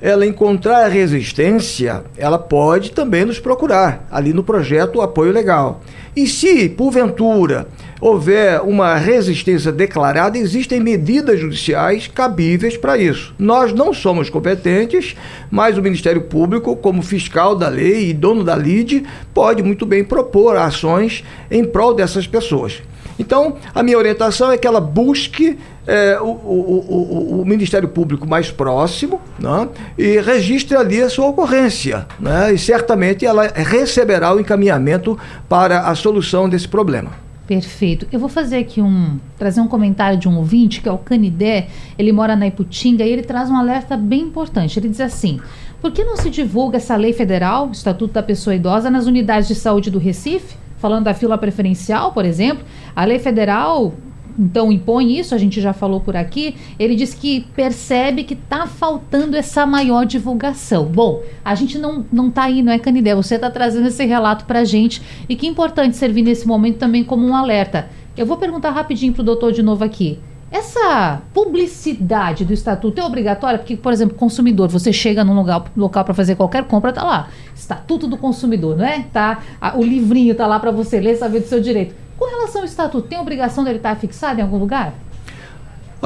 [0.00, 5.80] ela encontrar resistência, ela pode também nos procurar ali no projeto Apoio Legal.
[6.14, 7.68] E se, porventura,
[8.00, 13.34] houver uma resistência declarada, existem medidas judiciais cabíveis para isso.
[13.38, 15.14] Nós não somos competentes,
[15.50, 19.04] mas o Ministério Público, como fiscal da lei e dono da LIDE,
[19.34, 22.82] pode muito bem propor ações em prol dessas pessoas.
[23.18, 28.26] Então, a minha orientação é que ela busque é, o, o, o, o, Ministério Público
[28.26, 32.06] mais próximo né, e registre ali a sua ocorrência.
[32.18, 37.26] Né, e certamente ela receberá o encaminhamento para a solução desse problema.
[37.46, 38.08] Perfeito.
[38.10, 39.20] Eu vou fazer aqui um.
[39.38, 41.68] trazer um comentário de um ouvinte, que é o Canidé.
[41.96, 44.76] Ele mora na Iputinga e ele traz um alerta bem importante.
[44.80, 45.40] Ele diz assim:
[45.80, 49.54] por que não se divulga essa lei federal, Estatuto da Pessoa Idosa, nas unidades de
[49.54, 50.56] saúde do Recife?
[50.78, 53.94] Falando da fila preferencial, por exemplo, a lei federal
[54.38, 56.56] então impõe isso, a gente já falou por aqui.
[56.78, 60.84] Ele diz que percebe que está faltando essa maior divulgação.
[60.84, 63.14] Bom, a gente não não está aí, não é Canidé?
[63.14, 67.02] Você está trazendo esse relato para a gente e que importante servir nesse momento também
[67.02, 67.88] como um alerta.
[68.16, 70.18] Eu vou perguntar rapidinho para o doutor de novo aqui.
[70.50, 73.58] Essa publicidade do estatuto é obrigatória?
[73.58, 77.28] Porque, por exemplo, consumidor, você chega num lugar, local para fazer qualquer compra, tá lá.
[77.54, 79.04] Estatuto do consumidor, não é?
[79.12, 81.94] Tá, a, o livrinho tá lá para você ler, saber do seu direito.
[82.16, 84.94] Com relação ao estatuto, tem obrigação dele estar fixado em algum lugar?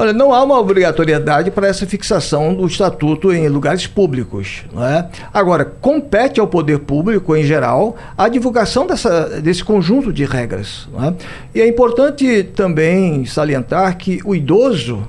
[0.01, 4.63] Olha, não há uma obrigatoriedade para essa fixação do estatuto em lugares públicos.
[4.73, 5.07] Não é?
[5.31, 10.89] Agora, compete ao poder público, em geral, a divulgação dessa, desse conjunto de regras.
[11.03, 11.13] É?
[11.53, 15.07] E é importante também salientar que o idoso,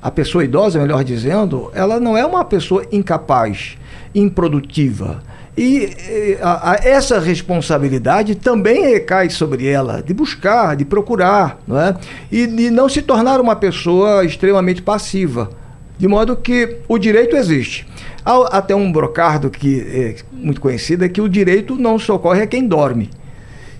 [0.00, 3.76] a pessoa idosa, melhor dizendo, ela não é uma pessoa incapaz,
[4.14, 5.20] improdutiva
[5.56, 11.94] e a, a, essa responsabilidade também recai sobre ela, de buscar, de procurar, não é?
[12.30, 15.50] e de não se tornar uma pessoa extremamente passiva.
[15.98, 17.86] De modo que o direito existe.
[18.24, 22.46] Há até um brocardo que é muito conhecido, é que o direito não socorre a
[22.46, 23.10] quem dorme.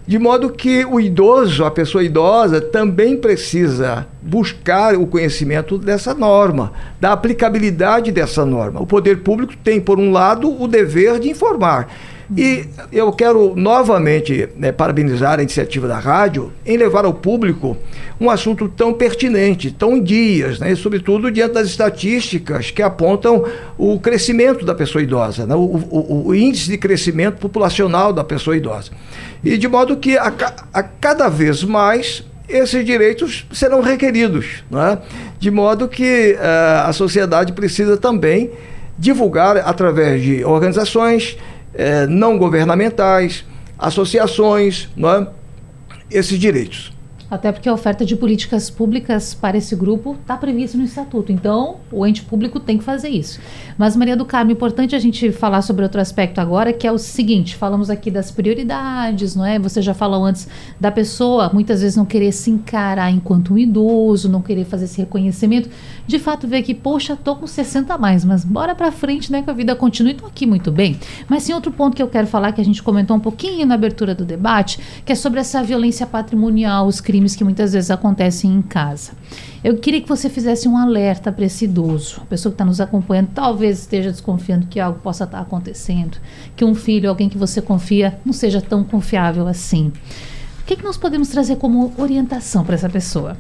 [0.05, 6.73] De modo que o idoso, a pessoa idosa, também precisa buscar o conhecimento dessa norma,
[7.01, 8.83] da aplicabilidade dessa norma.
[8.83, 11.89] O poder público tem, por um lado, o dever de informar.
[12.37, 17.77] E eu quero novamente né, parabenizar a iniciativa da rádio em levar ao público
[18.21, 23.45] um assunto tão pertinente, tão em dias, né, e sobretudo diante das estatísticas que apontam
[23.77, 28.57] o crescimento da pessoa idosa, né, o, o, o índice de crescimento populacional da pessoa
[28.57, 28.93] idosa.
[29.45, 30.33] E de modo que a,
[30.73, 34.99] a cada vez mais esses direitos serão requeridos, é?
[35.39, 38.51] de modo que uh, a sociedade precisa também
[38.99, 41.37] divulgar através de organizações
[41.75, 43.45] uh, não governamentais,
[43.79, 45.27] associações, é?
[46.11, 46.93] esses direitos.
[47.33, 51.33] Até porque a oferta de políticas públicas para esse grupo está prevista no estatuto.
[51.33, 53.41] Então, o ente público tem que fazer isso.
[53.79, 56.99] Mas, Maria do Carmo, importante a gente falar sobre outro aspecto agora, que é o
[56.99, 59.59] seguinte: falamos aqui das prioridades, não é?
[59.59, 60.47] Você já falou antes
[60.79, 64.99] da pessoa muitas vezes não querer se encarar enquanto um idoso, não querer fazer esse
[64.99, 65.71] reconhecimento.
[66.07, 69.41] De fato, ver que, poxa, tô com 60 a mais, mas bora para frente, né?
[69.41, 70.13] Que a vida continue.
[70.13, 70.99] Tô aqui muito bem.
[71.31, 73.75] Mas sim, outro ponto que eu quero falar, que a gente comentou um pouquinho na
[73.75, 77.91] abertura do debate, que é sobre essa violência patrimonial, os crimes crimes que muitas vezes
[77.91, 79.13] acontecem em casa.
[79.63, 82.81] Eu queria que você fizesse um alerta para esse idoso, a pessoa que está nos
[82.81, 86.19] acompanhando, talvez esteja desconfiando que algo possa estar tá acontecendo,
[86.57, 89.93] que um filho, alguém que você confia, não seja tão confiável assim.
[90.61, 93.37] O que, que nós podemos trazer como orientação para essa pessoa?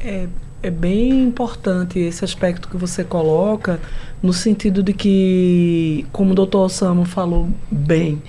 [0.00, 0.28] É,
[0.62, 3.80] é bem importante esse aspecto que você coloca,
[4.22, 8.22] no sentido de que, como o doutor Osamo falou bem,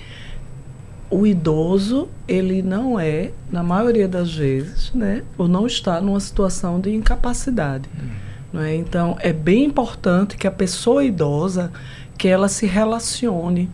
[1.10, 6.80] o idoso ele não é, na maioria das vezes, né, ou não está numa situação
[6.80, 7.88] de incapacidade.
[7.98, 8.08] Hum.
[8.52, 8.74] Não é?
[8.74, 11.70] Então, é bem importante que a pessoa idosa
[12.16, 13.70] que ela se relacione,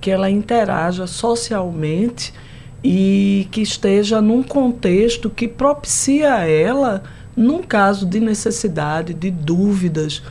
[0.00, 2.32] que ela interaja socialmente
[2.82, 7.02] e que esteja num contexto que propicia a ela,
[7.36, 10.22] num caso de necessidade, de dúvidas,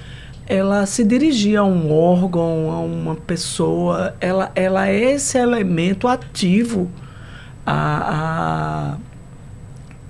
[0.47, 6.89] ela se dirigir a um órgão, a uma pessoa, ela, ela é esse elemento ativo
[7.65, 8.97] a,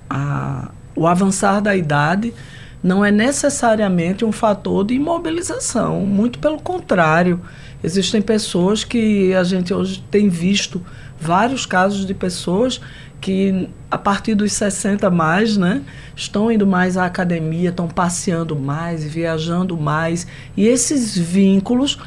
[0.08, 2.32] a, a, o avançar da idade
[2.80, 7.40] não é necessariamente um fator de imobilização, muito pelo contrário.
[7.82, 10.80] Existem pessoas que a gente hoje tem visto
[11.20, 12.80] vários casos de pessoas
[13.20, 15.82] que a partir dos 60 mais, né,
[16.14, 20.26] estão indo mais à academia, estão passeando mais, viajando mais,
[20.56, 21.98] e esses vínculos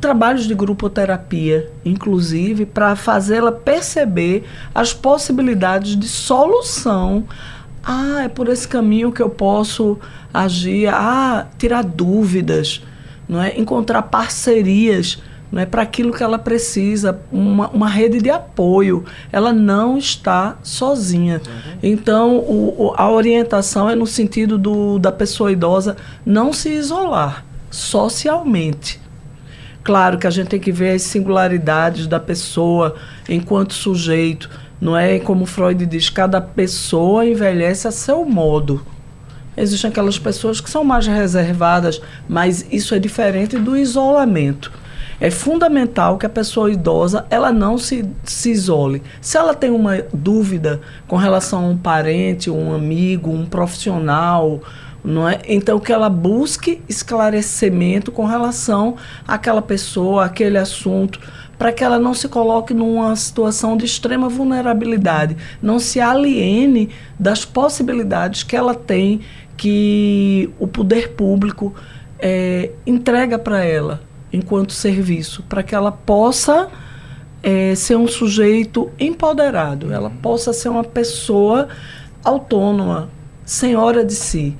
[0.00, 7.24] trabalhos de grupoterapia, inclusive, para fazê-la perceber as possibilidades de solução.
[7.84, 9.98] Ah, é por esse caminho que eu posso
[10.32, 10.88] agir.
[10.88, 12.82] Ah, tirar dúvidas,
[13.28, 13.58] não é?
[13.58, 19.04] Encontrar parcerias não é para aquilo que ela precisa, uma, uma rede de apoio.
[19.32, 21.40] Ela não está sozinha.
[21.46, 21.78] Uhum.
[21.82, 29.00] Então, o, a orientação é no sentido do, da pessoa idosa não se isolar socialmente.
[29.82, 32.96] Claro que a gente tem que ver as singularidades da pessoa
[33.26, 34.50] enquanto sujeito.
[34.78, 38.84] Não é como Freud diz, cada pessoa envelhece a seu modo.
[39.56, 44.70] Existem aquelas pessoas que são mais reservadas, mas isso é diferente do isolamento.
[45.20, 49.02] É fundamental que a pessoa idosa ela não se, se isole.
[49.20, 54.60] Se ela tem uma dúvida com relação a um parente, um amigo, um profissional,
[55.04, 55.40] não é?
[55.48, 58.94] Então que ela busque esclarecimento com relação
[59.26, 61.18] àquela pessoa, àquele assunto,
[61.58, 67.44] para que ela não se coloque numa situação de extrema vulnerabilidade, não se aliene das
[67.44, 69.20] possibilidades que ela tem
[69.56, 71.74] que o poder público
[72.20, 76.68] é, entrega para ela enquanto serviço, para que ela possa
[77.42, 81.68] é, ser um sujeito empoderado, ela possa ser uma pessoa
[82.22, 83.08] autônoma,
[83.44, 84.56] senhora de si.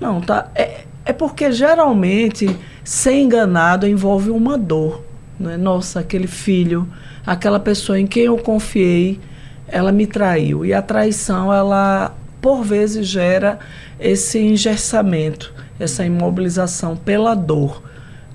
[0.00, 0.50] Não, tá?
[0.54, 5.04] É, é porque geralmente ser enganado envolve uma dor.
[5.38, 5.56] Né?
[5.56, 6.88] Nossa, aquele filho,
[7.24, 9.20] aquela pessoa em quem eu confiei,
[9.68, 10.64] ela me traiu.
[10.64, 13.58] E a traição, ela por vezes gera
[13.98, 17.89] esse engessamento, essa imobilização pela dor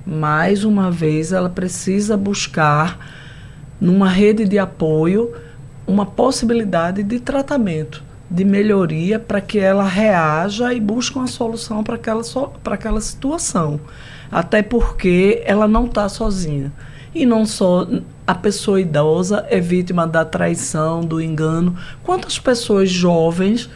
[0.06, 3.00] mais uma vez, ela precisa buscar,
[3.82, 5.34] numa rede de apoio,
[5.88, 11.96] uma possibilidade de tratamento, de melhoria, para que ela reaja e busque uma solução para
[11.96, 12.22] aquela,
[12.64, 13.80] para aquela situação.
[14.32, 16.72] Até porque ela não está sozinha.
[17.14, 17.88] E não só
[18.28, 21.76] a pessoa idosa é vítima da traição, do engano.
[22.04, 23.70] Quantas pessoas jovens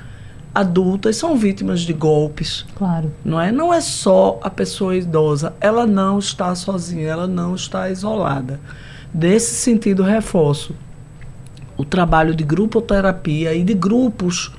[0.59, 2.65] adultas são vítimas de golpes.
[2.75, 3.11] Claro.
[3.23, 3.51] Não é?
[3.51, 8.59] Não é só a pessoa idosa, ela não está sozinha, ela não está isolada.
[9.13, 10.75] Nesse sentido, reforço
[11.77, 14.51] o trabalho de grupoterapia e de grupos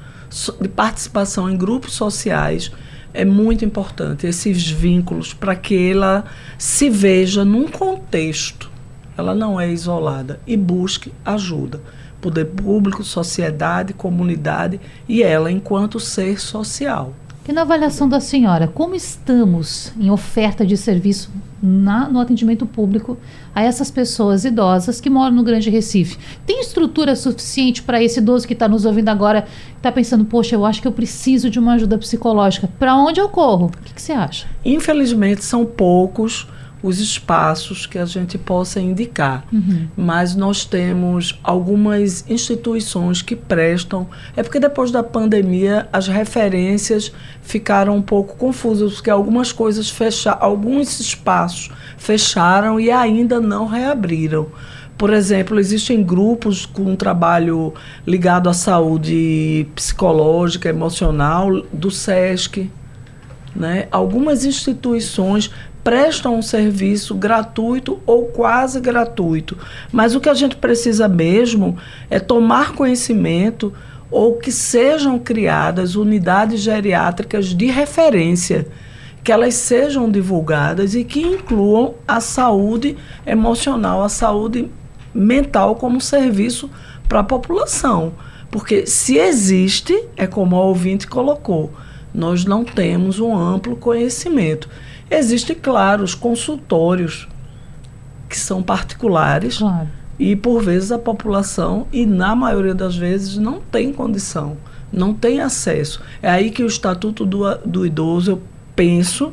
[0.61, 2.72] de participação em grupos sociais
[3.12, 6.24] é muito importante esses vínculos para que ela
[6.57, 8.70] se veja num contexto.
[9.18, 11.80] Ela não é isolada e busque ajuda
[12.20, 17.14] poder público, sociedade, comunidade e ela enquanto ser social.
[17.48, 23.18] E na avaliação da senhora, como estamos em oferta de serviço na, no atendimento público
[23.52, 26.16] a essas pessoas idosas que moram no Grande Recife?
[26.46, 30.64] Tem estrutura suficiente para esse idoso que está nos ouvindo agora, está pensando, poxa, eu
[30.64, 32.68] acho que eu preciso de uma ajuda psicológica.
[32.78, 33.66] Para onde eu corro?
[33.66, 34.46] O que, que você acha?
[34.64, 36.46] Infelizmente, são poucos
[36.83, 39.45] os espaços que a gente possa indicar.
[39.53, 39.89] Uhum.
[39.97, 44.09] Mas nós temos algumas instituições que prestam.
[44.37, 47.12] É porque depois da pandemia as referências
[47.43, 54.49] ficaram um pouco confusas, porque algumas coisas fecharam, alguns espaços fecharam e ainda não reabriram.
[54.97, 57.72] Por exemplo, existem grupos com um trabalho
[58.07, 62.70] ligado à saúde psicológica, emocional, do SESC.
[63.55, 63.88] Né?
[63.90, 65.51] Algumas instituições
[65.82, 69.57] prestam um serviço gratuito ou quase gratuito.
[69.90, 71.76] Mas o que a gente precisa mesmo
[72.09, 73.72] é tomar conhecimento
[74.11, 78.66] ou que sejam criadas unidades geriátricas de referência,
[79.22, 84.70] que elas sejam divulgadas e que incluam a saúde emocional, a saúde
[85.14, 86.70] mental como serviço
[87.09, 88.12] para a população.
[88.51, 91.72] Porque se existe, é como a ouvinte colocou,
[92.12, 94.68] nós não temos um amplo conhecimento.
[95.11, 97.28] Existem, claro, os consultórios,
[98.28, 99.58] que são particulares.
[99.58, 99.88] Claro.
[100.18, 104.56] E, por vezes, a população, e na maioria das vezes, não tem condição,
[104.92, 106.00] não tem acesso.
[106.22, 108.42] É aí que o Estatuto do, do Idoso, eu
[108.76, 109.32] penso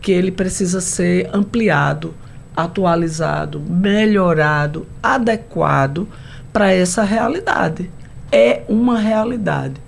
[0.00, 2.14] que ele precisa ser ampliado,
[2.54, 6.06] atualizado, melhorado, adequado
[6.52, 7.90] para essa realidade.
[8.30, 9.85] É uma realidade.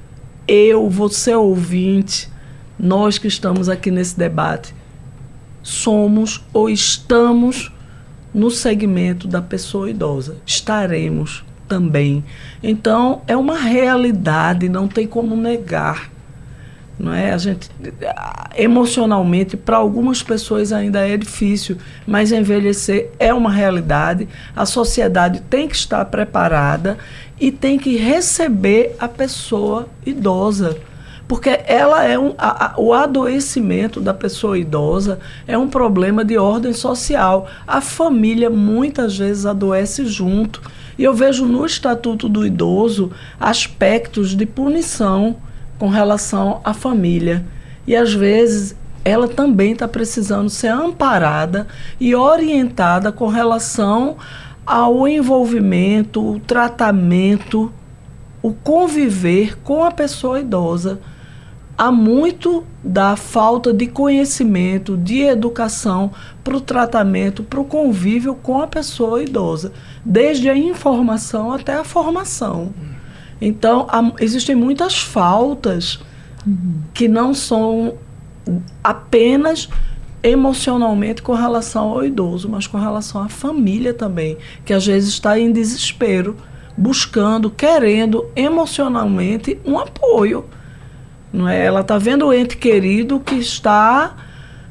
[0.49, 2.29] Eu, você ouvinte,
[2.79, 4.75] nós que estamos aqui nesse debate,
[5.63, 7.71] somos ou estamos
[8.33, 10.39] no segmento da pessoa idosa.
[10.47, 12.25] Estaremos também.
[12.63, 16.11] Então, é uma realidade, não tem como negar.
[16.99, 17.33] Não é?
[17.33, 17.71] A gente
[18.57, 24.29] emocionalmente para algumas pessoas ainda é difícil, mas envelhecer é uma realidade.
[24.57, 26.99] A sociedade tem que estar preparada
[27.41, 30.77] e tem que receber a pessoa idosa
[31.29, 36.39] porque ela é um, a, a, o adoecimento da pessoa idosa é um problema de
[36.39, 37.47] ordem social.
[37.67, 40.63] A família muitas vezes adoece junto.
[40.99, 45.37] E eu vejo no Estatuto do Idoso aspectos de punição
[45.79, 47.45] com relação à família.
[47.87, 48.75] E às vezes
[49.05, 51.69] ela também está precisando ser amparada
[52.01, 54.17] e orientada com relação
[54.69, 57.73] ao envolvimento, o tratamento,
[58.43, 61.01] o conviver com a pessoa idosa
[61.77, 66.11] há muito da falta de conhecimento, de educação
[66.45, 69.73] para o tratamento, para o convívio com a pessoa idosa,
[70.05, 72.75] desde a informação até a formação.
[73.41, 75.99] Então, há, existem muitas faltas
[76.47, 76.83] uhum.
[76.93, 77.95] que não são
[78.85, 79.69] apenas
[80.23, 85.39] emocionalmente com relação ao idoso, mas com relação à família também, que às vezes está
[85.39, 86.37] em desespero,
[86.77, 90.45] buscando, querendo emocionalmente um apoio
[91.33, 91.65] não é?
[91.65, 94.17] Ela está vendo o ente querido que está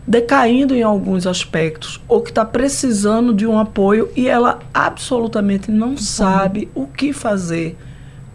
[0.05, 5.89] decaindo em alguns aspectos ou que está precisando de um apoio e ela absolutamente não
[5.89, 5.97] uhum.
[5.97, 7.77] sabe o que fazer,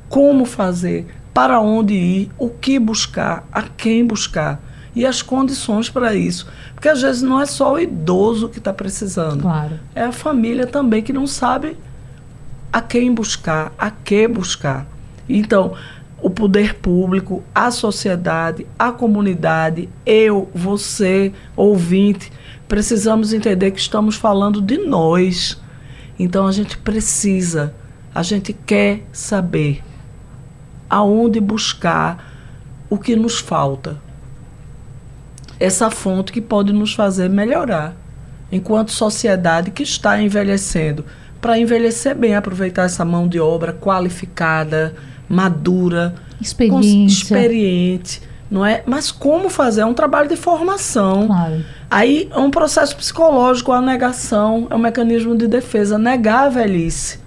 [0.09, 4.61] como fazer, para onde ir, o que buscar, a quem buscar
[4.95, 6.47] e as condições para isso.
[6.75, 9.79] Porque às vezes não é só o idoso que está precisando, claro.
[9.95, 11.77] é a família também que não sabe
[12.73, 14.87] a quem buscar, a que buscar.
[15.29, 15.75] Então,
[16.23, 22.33] o poder público, a sociedade, a comunidade, eu, você, ouvinte,
[22.69, 25.61] precisamos entender que estamos falando de nós.
[26.19, 27.75] Então a gente precisa,
[28.15, 29.83] a gente quer saber
[30.89, 32.33] aonde buscar
[32.89, 34.01] o que nos falta.
[35.63, 37.95] Essa fonte que pode nos fazer melhorar
[38.51, 41.05] enquanto sociedade que está envelhecendo,
[41.41, 44.93] para envelhecer bem, aproveitar essa mão de obra qualificada,
[45.29, 48.83] madura, experiente, não é?
[48.87, 49.83] Mas como fazer?
[49.83, 51.29] É um trabalho de formação.
[51.29, 51.65] Claro.
[51.89, 57.21] Aí é um processo psicológico, a negação é um mecanismo de defesa, negar a velhice.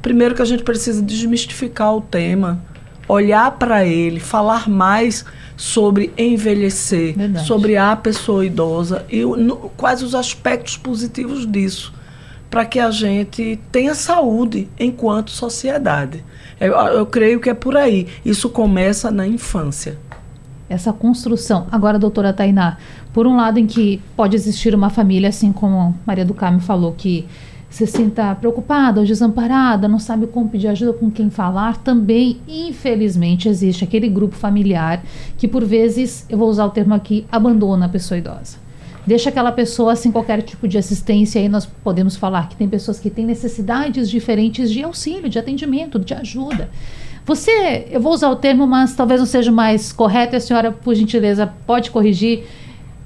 [0.00, 2.64] Primeiro que a gente precisa desmistificar o tema,
[3.06, 7.46] olhar para ele, falar mais sobre envelhecer, Verdade.
[7.46, 11.94] sobre a pessoa idosa e no, quais os aspectos positivos disso,
[12.50, 16.22] para que a gente tenha saúde enquanto sociedade.
[16.60, 18.06] Eu, eu creio que é por aí.
[18.24, 19.98] Isso começa na infância
[20.68, 21.66] essa construção.
[21.70, 22.76] Agora, doutora Tainá,
[23.12, 26.92] por um lado em que pode existir uma família, assim como Maria do Carmo falou,
[26.92, 27.26] que
[27.76, 33.50] se sinta preocupada ou desamparada, não sabe como pedir ajuda, com quem falar, também, infelizmente,
[33.50, 35.04] existe aquele grupo familiar
[35.36, 38.64] que, por vezes, eu vou usar o termo aqui, abandona a pessoa idosa
[39.06, 41.40] deixa aquela pessoa sem qualquer tipo de assistência.
[41.40, 45.96] Aí nós podemos falar que tem pessoas que têm necessidades diferentes de auxílio, de atendimento,
[45.96, 46.68] de ajuda.
[47.24, 50.72] Você, eu vou usar o termo, mas talvez não seja mais correto, e a senhora,
[50.72, 52.46] por gentileza, pode corrigir.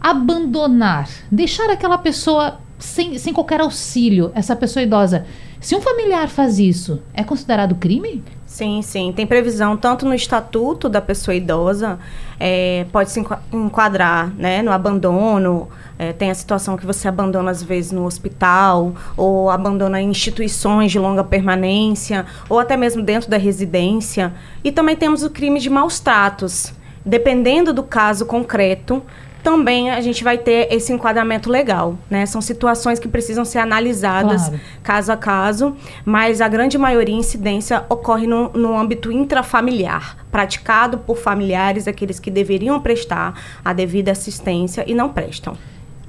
[0.01, 5.27] Abandonar, deixar aquela pessoa sem, sem qualquer auxílio, essa pessoa idosa.
[5.61, 8.25] Se um familiar faz isso, é considerado crime?
[8.47, 9.13] Sim, sim.
[9.15, 11.99] Tem previsão tanto no estatuto da pessoa idosa,
[12.39, 13.23] é, pode se
[13.53, 15.69] enquadrar né, no abandono,
[15.99, 20.99] é, tem a situação que você abandona, às vezes, no hospital, ou abandona instituições de
[20.99, 24.33] longa permanência, ou até mesmo dentro da residência.
[24.65, 26.73] E também temos o crime de maus tratos.
[27.05, 29.03] Dependendo do caso concreto,
[29.43, 32.27] também a gente vai ter esse enquadramento legal, né?
[32.27, 34.61] São situações que precisam ser analisadas claro.
[34.83, 41.17] caso a caso, mas a grande maioria incidência ocorre no, no âmbito intrafamiliar, praticado por
[41.17, 43.35] familiares, aqueles que deveriam prestar
[43.65, 45.57] a devida assistência e não prestam.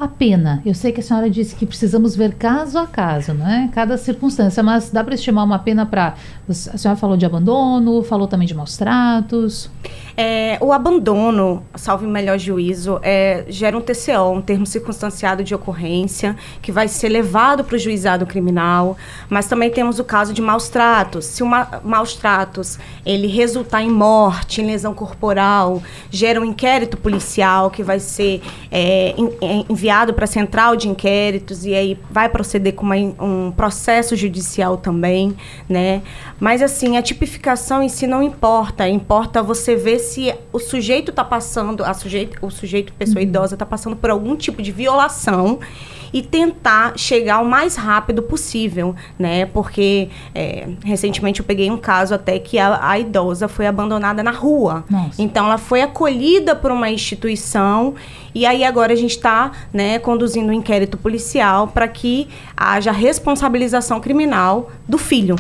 [0.02, 3.70] A pena, eu sei que a senhora disse que precisamos ver caso a caso, né?
[3.72, 6.16] Cada circunstância, mas dá para estimar uma pena para.
[6.49, 9.70] A senhora falou de abandono, falou também de maus tratos.
[10.18, 16.36] É, o abandono, salvo melhor juízo, é, gera um TCO, um termo circunstanciado de ocorrência,
[16.64, 18.97] que vai ser levado para o juizado criminal.
[19.30, 21.26] Mas também temos o caso de maus tratos.
[21.26, 26.97] Se o ma maus tratos ele resultar em morte, em lesão corporal, gera um inquérito
[26.97, 28.41] policial que vai ser
[28.72, 33.51] é, é enviado para a central de inquéritos e aí vai proceder com uma, um
[33.51, 35.35] processo judicial também,
[35.67, 36.01] né?
[36.39, 41.25] Mas assim, a tipificação em si não importa, importa você ver se o sujeito está
[41.25, 43.23] passando, a sujeito, o sujeito, pessoa uhum.
[43.23, 45.59] idosa, está passando por algum tipo de violação
[46.14, 49.45] e tentar chegar o mais rápido possível, né?
[49.45, 54.32] Porque é, recentemente eu peguei um caso até que a, a idosa foi abandonada na
[54.32, 54.84] rua.
[54.89, 55.22] Nossa.
[55.22, 57.95] Então ela foi acolhida por uma instituição
[58.34, 63.99] e aí agora a gente está né, conduzindo um inquérito policial para que haja responsabilização
[63.99, 65.36] criminal do filho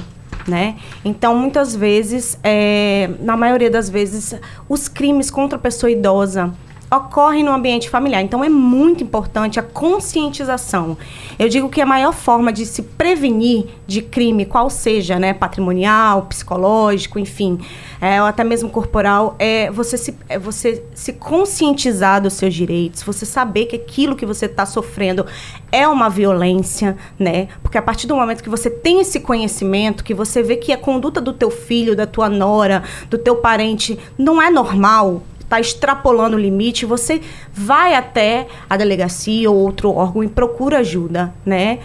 [0.47, 0.75] né?
[1.03, 4.35] Então, muitas vezes, é, na maioria das vezes,
[4.67, 6.51] os crimes contra a pessoa idosa
[6.93, 8.21] ocorrem no ambiente familiar.
[8.21, 10.97] Então é muito importante a conscientização.
[11.39, 16.23] Eu digo que a maior forma de se prevenir de crime, qual seja, né, patrimonial,
[16.23, 17.59] psicológico, enfim,
[18.01, 23.03] é, ou até mesmo corporal, é você se, é você se conscientizar dos seus direitos,
[23.03, 25.25] você saber que aquilo que você está sofrendo
[25.71, 27.47] é uma violência, né?
[27.63, 30.77] Porque a partir do momento que você tem esse conhecimento, que você vê que a
[30.77, 36.37] conduta do teu filho, da tua nora, do teu parente não é normal, está extrapolando
[36.37, 37.21] o limite, você
[37.53, 41.79] vai até a delegacia ou outro órgão e procura ajuda, né?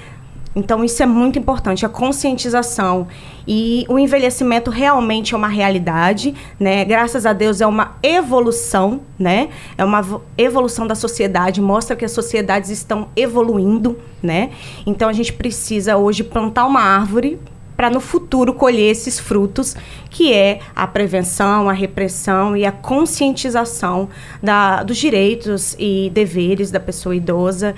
[0.55, 3.09] Então, isso é muito importante, a conscientização.
[3.47, 6.83] E o envelhecimento realmente é uma realidade, né?
[6.85, 9.51] Graças a Deus é uma evolução, né?
[9.77, 10.03] É uma
[10.39, 14.51] evolução da sociedade, mostra que as sociedades estão evoluindo, né?
[14.87, 17.39] Então, a gente precisa hoje plantar uma árvore
[17.77, 19.77] para no futuro colher esses frutos,
[20.11, 24.09] que é a prevenção, a repressão e a conscientização
[24.43, 27.75] da, dos direitos e deveres da pessoa idosa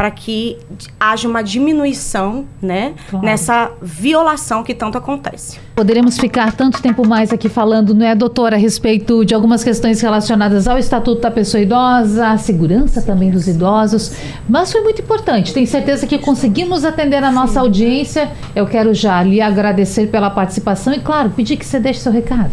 [0.00, 0.56] para que
[0.98, 3.22] haja uma diminuição né, claro.
[3.22, 5.60] nessa violação que tanto acontece.
[5.76, 10.00] Poderemos ficar tanto tempo mais aqui falando, não é, doutora, a respeito de algumas questões
[10.00, 14.16] relacionadas ao Estatuto da Pessoa Idosa, à segurança também dos idosos,
[14.48, 15.52] mas foi muito importante.
[15.52, 17.58] Tenho certeza que conseguimos atender a nossa Sim.
[17.58, 18.30] audiência.
[18.56, 22.52] Eu quero já lhe agradecer pela participação e, claro, pedir que você deixe seu recado.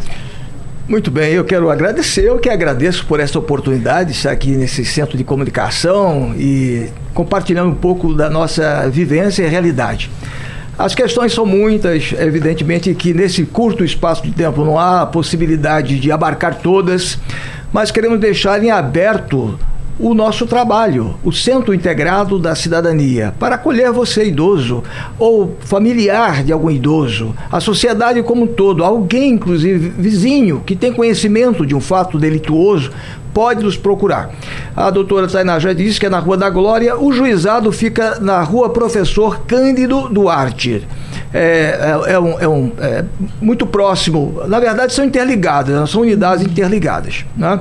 [0.87, 4.85] Muito bem, eu quero agradecer, eu que agradeço por essa oportunidade de estar aqui nesse
[4.85, 10.09] centro de comunicação e compartilhando um pouco da nossa vivência e realidade.
[10.79, 16.09] As questões são muitas, evidentemente que nesse curto espaço de tempo não há possibilidade de
[16.09, 17.19] abarcar todas,
[17.73, 19.59] mas queremos deixar em aberto
[19.99, 24.83] o nosso trabalho, o Centro Integrado da Cidadania, para acolher você idoso
[25.17, 30.93] ou familiar de algum idoso, a sociedade como um todo, alguém, inclusive vizinho, que tem
[30.93, 32.91] conhecimento de um fato delituoso,
[33.33, 34.31] pode nos procurar.
[34.75, 38.41] A doutora Tainá já disse que é na Rua da Glória, o juizado fica na
[38.41, 40.87] Rua Professor Cândido Duarte.
[41.33, 43.03] É, é, é, um, é, um, é
[43.41, 47.25] muito próximo, na verdade são interligadas, são unidades interligadas.
[47.35, 47.59] Né?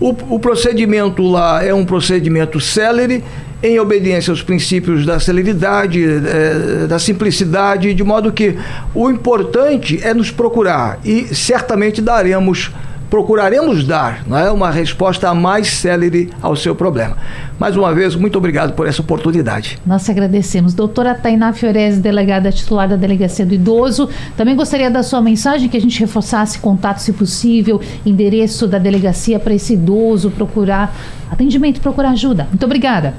[0.00, 3.22] O, o procedimento lá é um procedimento célere,
[3.62, 8.58] em obediência aos princípios da celeridade, é, da simplicidade, de modo que
[8.94, 12.72] o importante é nos procurar e certamente daremos
[13.12, 17.14] procuraremos dar não é, uma resposta mais célere ao seu problema.
[17.58, 19.78] Mais uma vez, muito obrigado por essa oportunidade.
[19.84, 20.72] Nós agradecemos.
[20.72, 24.08] Doutora Tainá Fiorese, delegada titular da Delegacia do Idoso.
[24.34, 29.38] Também gostaria da sua mensagem que a gente reforçasse contato, se possível, endereço da delegacia
[29.38, 30.96] para esse idoso procurar
[31.30, 32.46] atendimento, procurar ajuda.
[32.50, 33.12] Muito obrigada.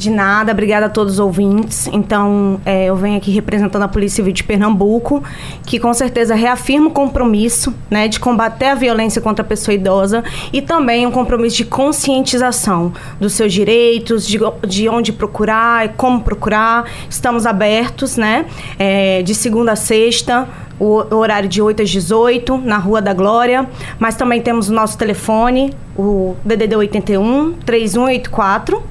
[0.00, 1.86] De nada, obrigada a todos os ouvintes.
[1.92, 5.22] Então, é, eu venho aqui representando a Polícia Civil de Pernambuco,
[5.66, 10.24] que com certeza reafirma o compromisso né, de combater a violência contra a pessoa idosa
[10.54, 16.90] e também um compromisso de conscientização dos seus direitos, de, de onde procurar, como procurar.
[17.10, 18.46] Estamos abertos, né?
[18.78, 20.48] É, de segunda a sexta,
[20.78, 23.68] o horário de 8 às 18, na Rua da Glória.
[23.98, 28.82] Mas também temos o nosso telefone, o DDD 81 3184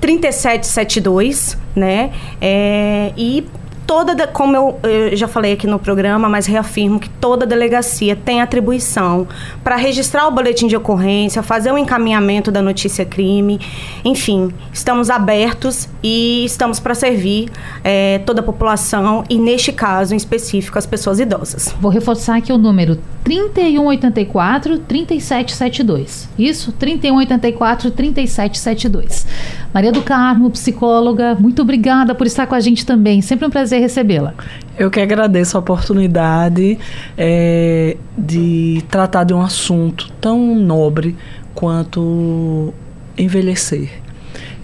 [0.00, 2.12] 3772, né?
[2.40, 3.46] É, e
[3.86, 8.42] toda, como eu, eu, já falei aqui no programa, mas reafirmo que toda delegacia tem
[8.42, 9.26] atribuição
[9.62, 13.60] para registrar o boletim de ocorrência, fazer o encaminhamento da notícia crime,
[14.04, 17.50] enfim, estamos abertos e estamos para servir
[17.84, 21.74] é, toda a população e, neste caso em específico, as pessoas idosas.
[21.80, 26.28] Vou reforçar aqui o número 3184 3772.
[26.38, 29.26] Isso, 3184 3772.
[29.74, 33.20] Maria do Carmo, psicóloga, muito obrigada por estar com a gente também.
[33.20, 34.34] Sempre um prazer recebê-la.
[34.78, 36.78] Eu que agradeço a oportunidade
[37.16, 41.16] é, de tratar de um assunto tão nobre
[41.54, 42.72] quanto
[43.16, 43.90] envelhecer.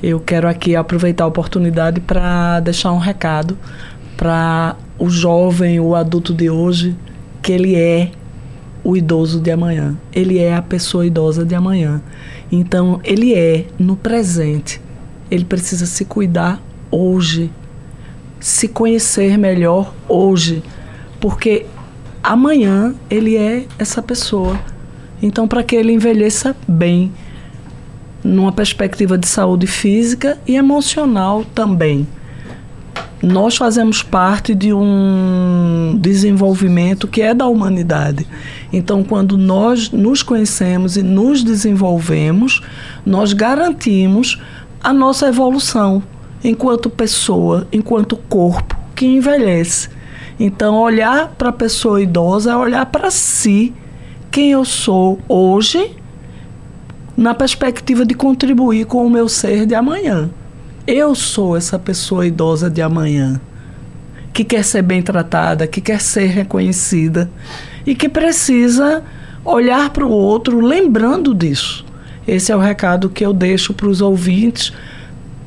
[0.03, 3.57] Eu quero aqui aproveitar a oportunidade para deixar um recado
[4.17, 6.97] para o jovem, o adulto de hoje,
[7.41, 8.11] que ele é
[8.85, 9.97] o idoso de amanhã.
[10.13, 12.03] Ele é a pessoa idosa de amanhã.
[12.51, 14.81] Então, ele é no presente.
[15.31, 16.61] Ele precisa se cuidar
[16.91, 17.51] hoje,
[18.43, 20.63] se conhecer melhor hoje,
[21.21, 21.65] porque
[22.23, 24.61] amanhã ele é essa pessoa.
[25.23, 27.13] Então, para que ele envelheça bem,
[28.23, 32.07] numa perspectiva de saúde física e emocional também
[33.23, 38.27] nós fazemos parte de um desenvolvimento que é da humanidade.
[38.73, 42.61] Então, quando nós nos conhecemos e nos desenvolvemos,
[43.07, 44.41] nós garantimos
[44.83, 46.03] a nossa evolução
[46.43, 49.89] enquanto pessoa, enquanto corpo que envelhece.
[50.39, 53.73] Então, olhar para a pessoa idosa é olhar para si,
[54.31, 55.95] quem eu sou hoje,
[57.17, 60.31] na perspectiva de contribuir com o meu ser de amanhã.
[60.87, 63.41] Eu sou essa pessoa idosa de amanhã,
[64.33, 67.31] que quer ser bem tratada, que quer ser reconhecida
[67.87, 69.05] e que precisa
[69.45, 71.85] olhar para o outro lembrando disso.
[72.27, 74.73] Esse é o recado que eu deixo para os ouvintes,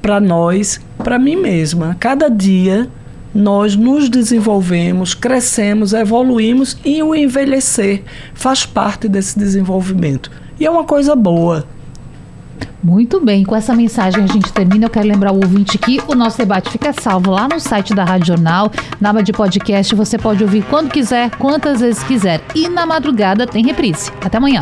[0.06, 1.98] para nós, para mim mesma.
[2.00, 2.88] Cada dia
[3.34, 8.04] nós nos desenvolvemos, crescemos, evoluímos e o envelhecer
[8.36, 10.30] faz parte desse desenvolvimento.
[10.60, 11.66] E é uma coisa boa.
[12.84, 14.86] Muito bem, com essa mensagem a gente termina.
[14.86, 18.04] Eu quero lembrar o ouvinte que o nosso debate fica salvo lá no site da
[18.04, 19.96] Rádio Jornal, na aba de podcast.
[19.96, 22.42] Você pode ouvir quando quiser, quantas vezes quiser.
[22.54, 24.12] E na madrugada tem reprise.
[24.24, 24.62] Até amanhã.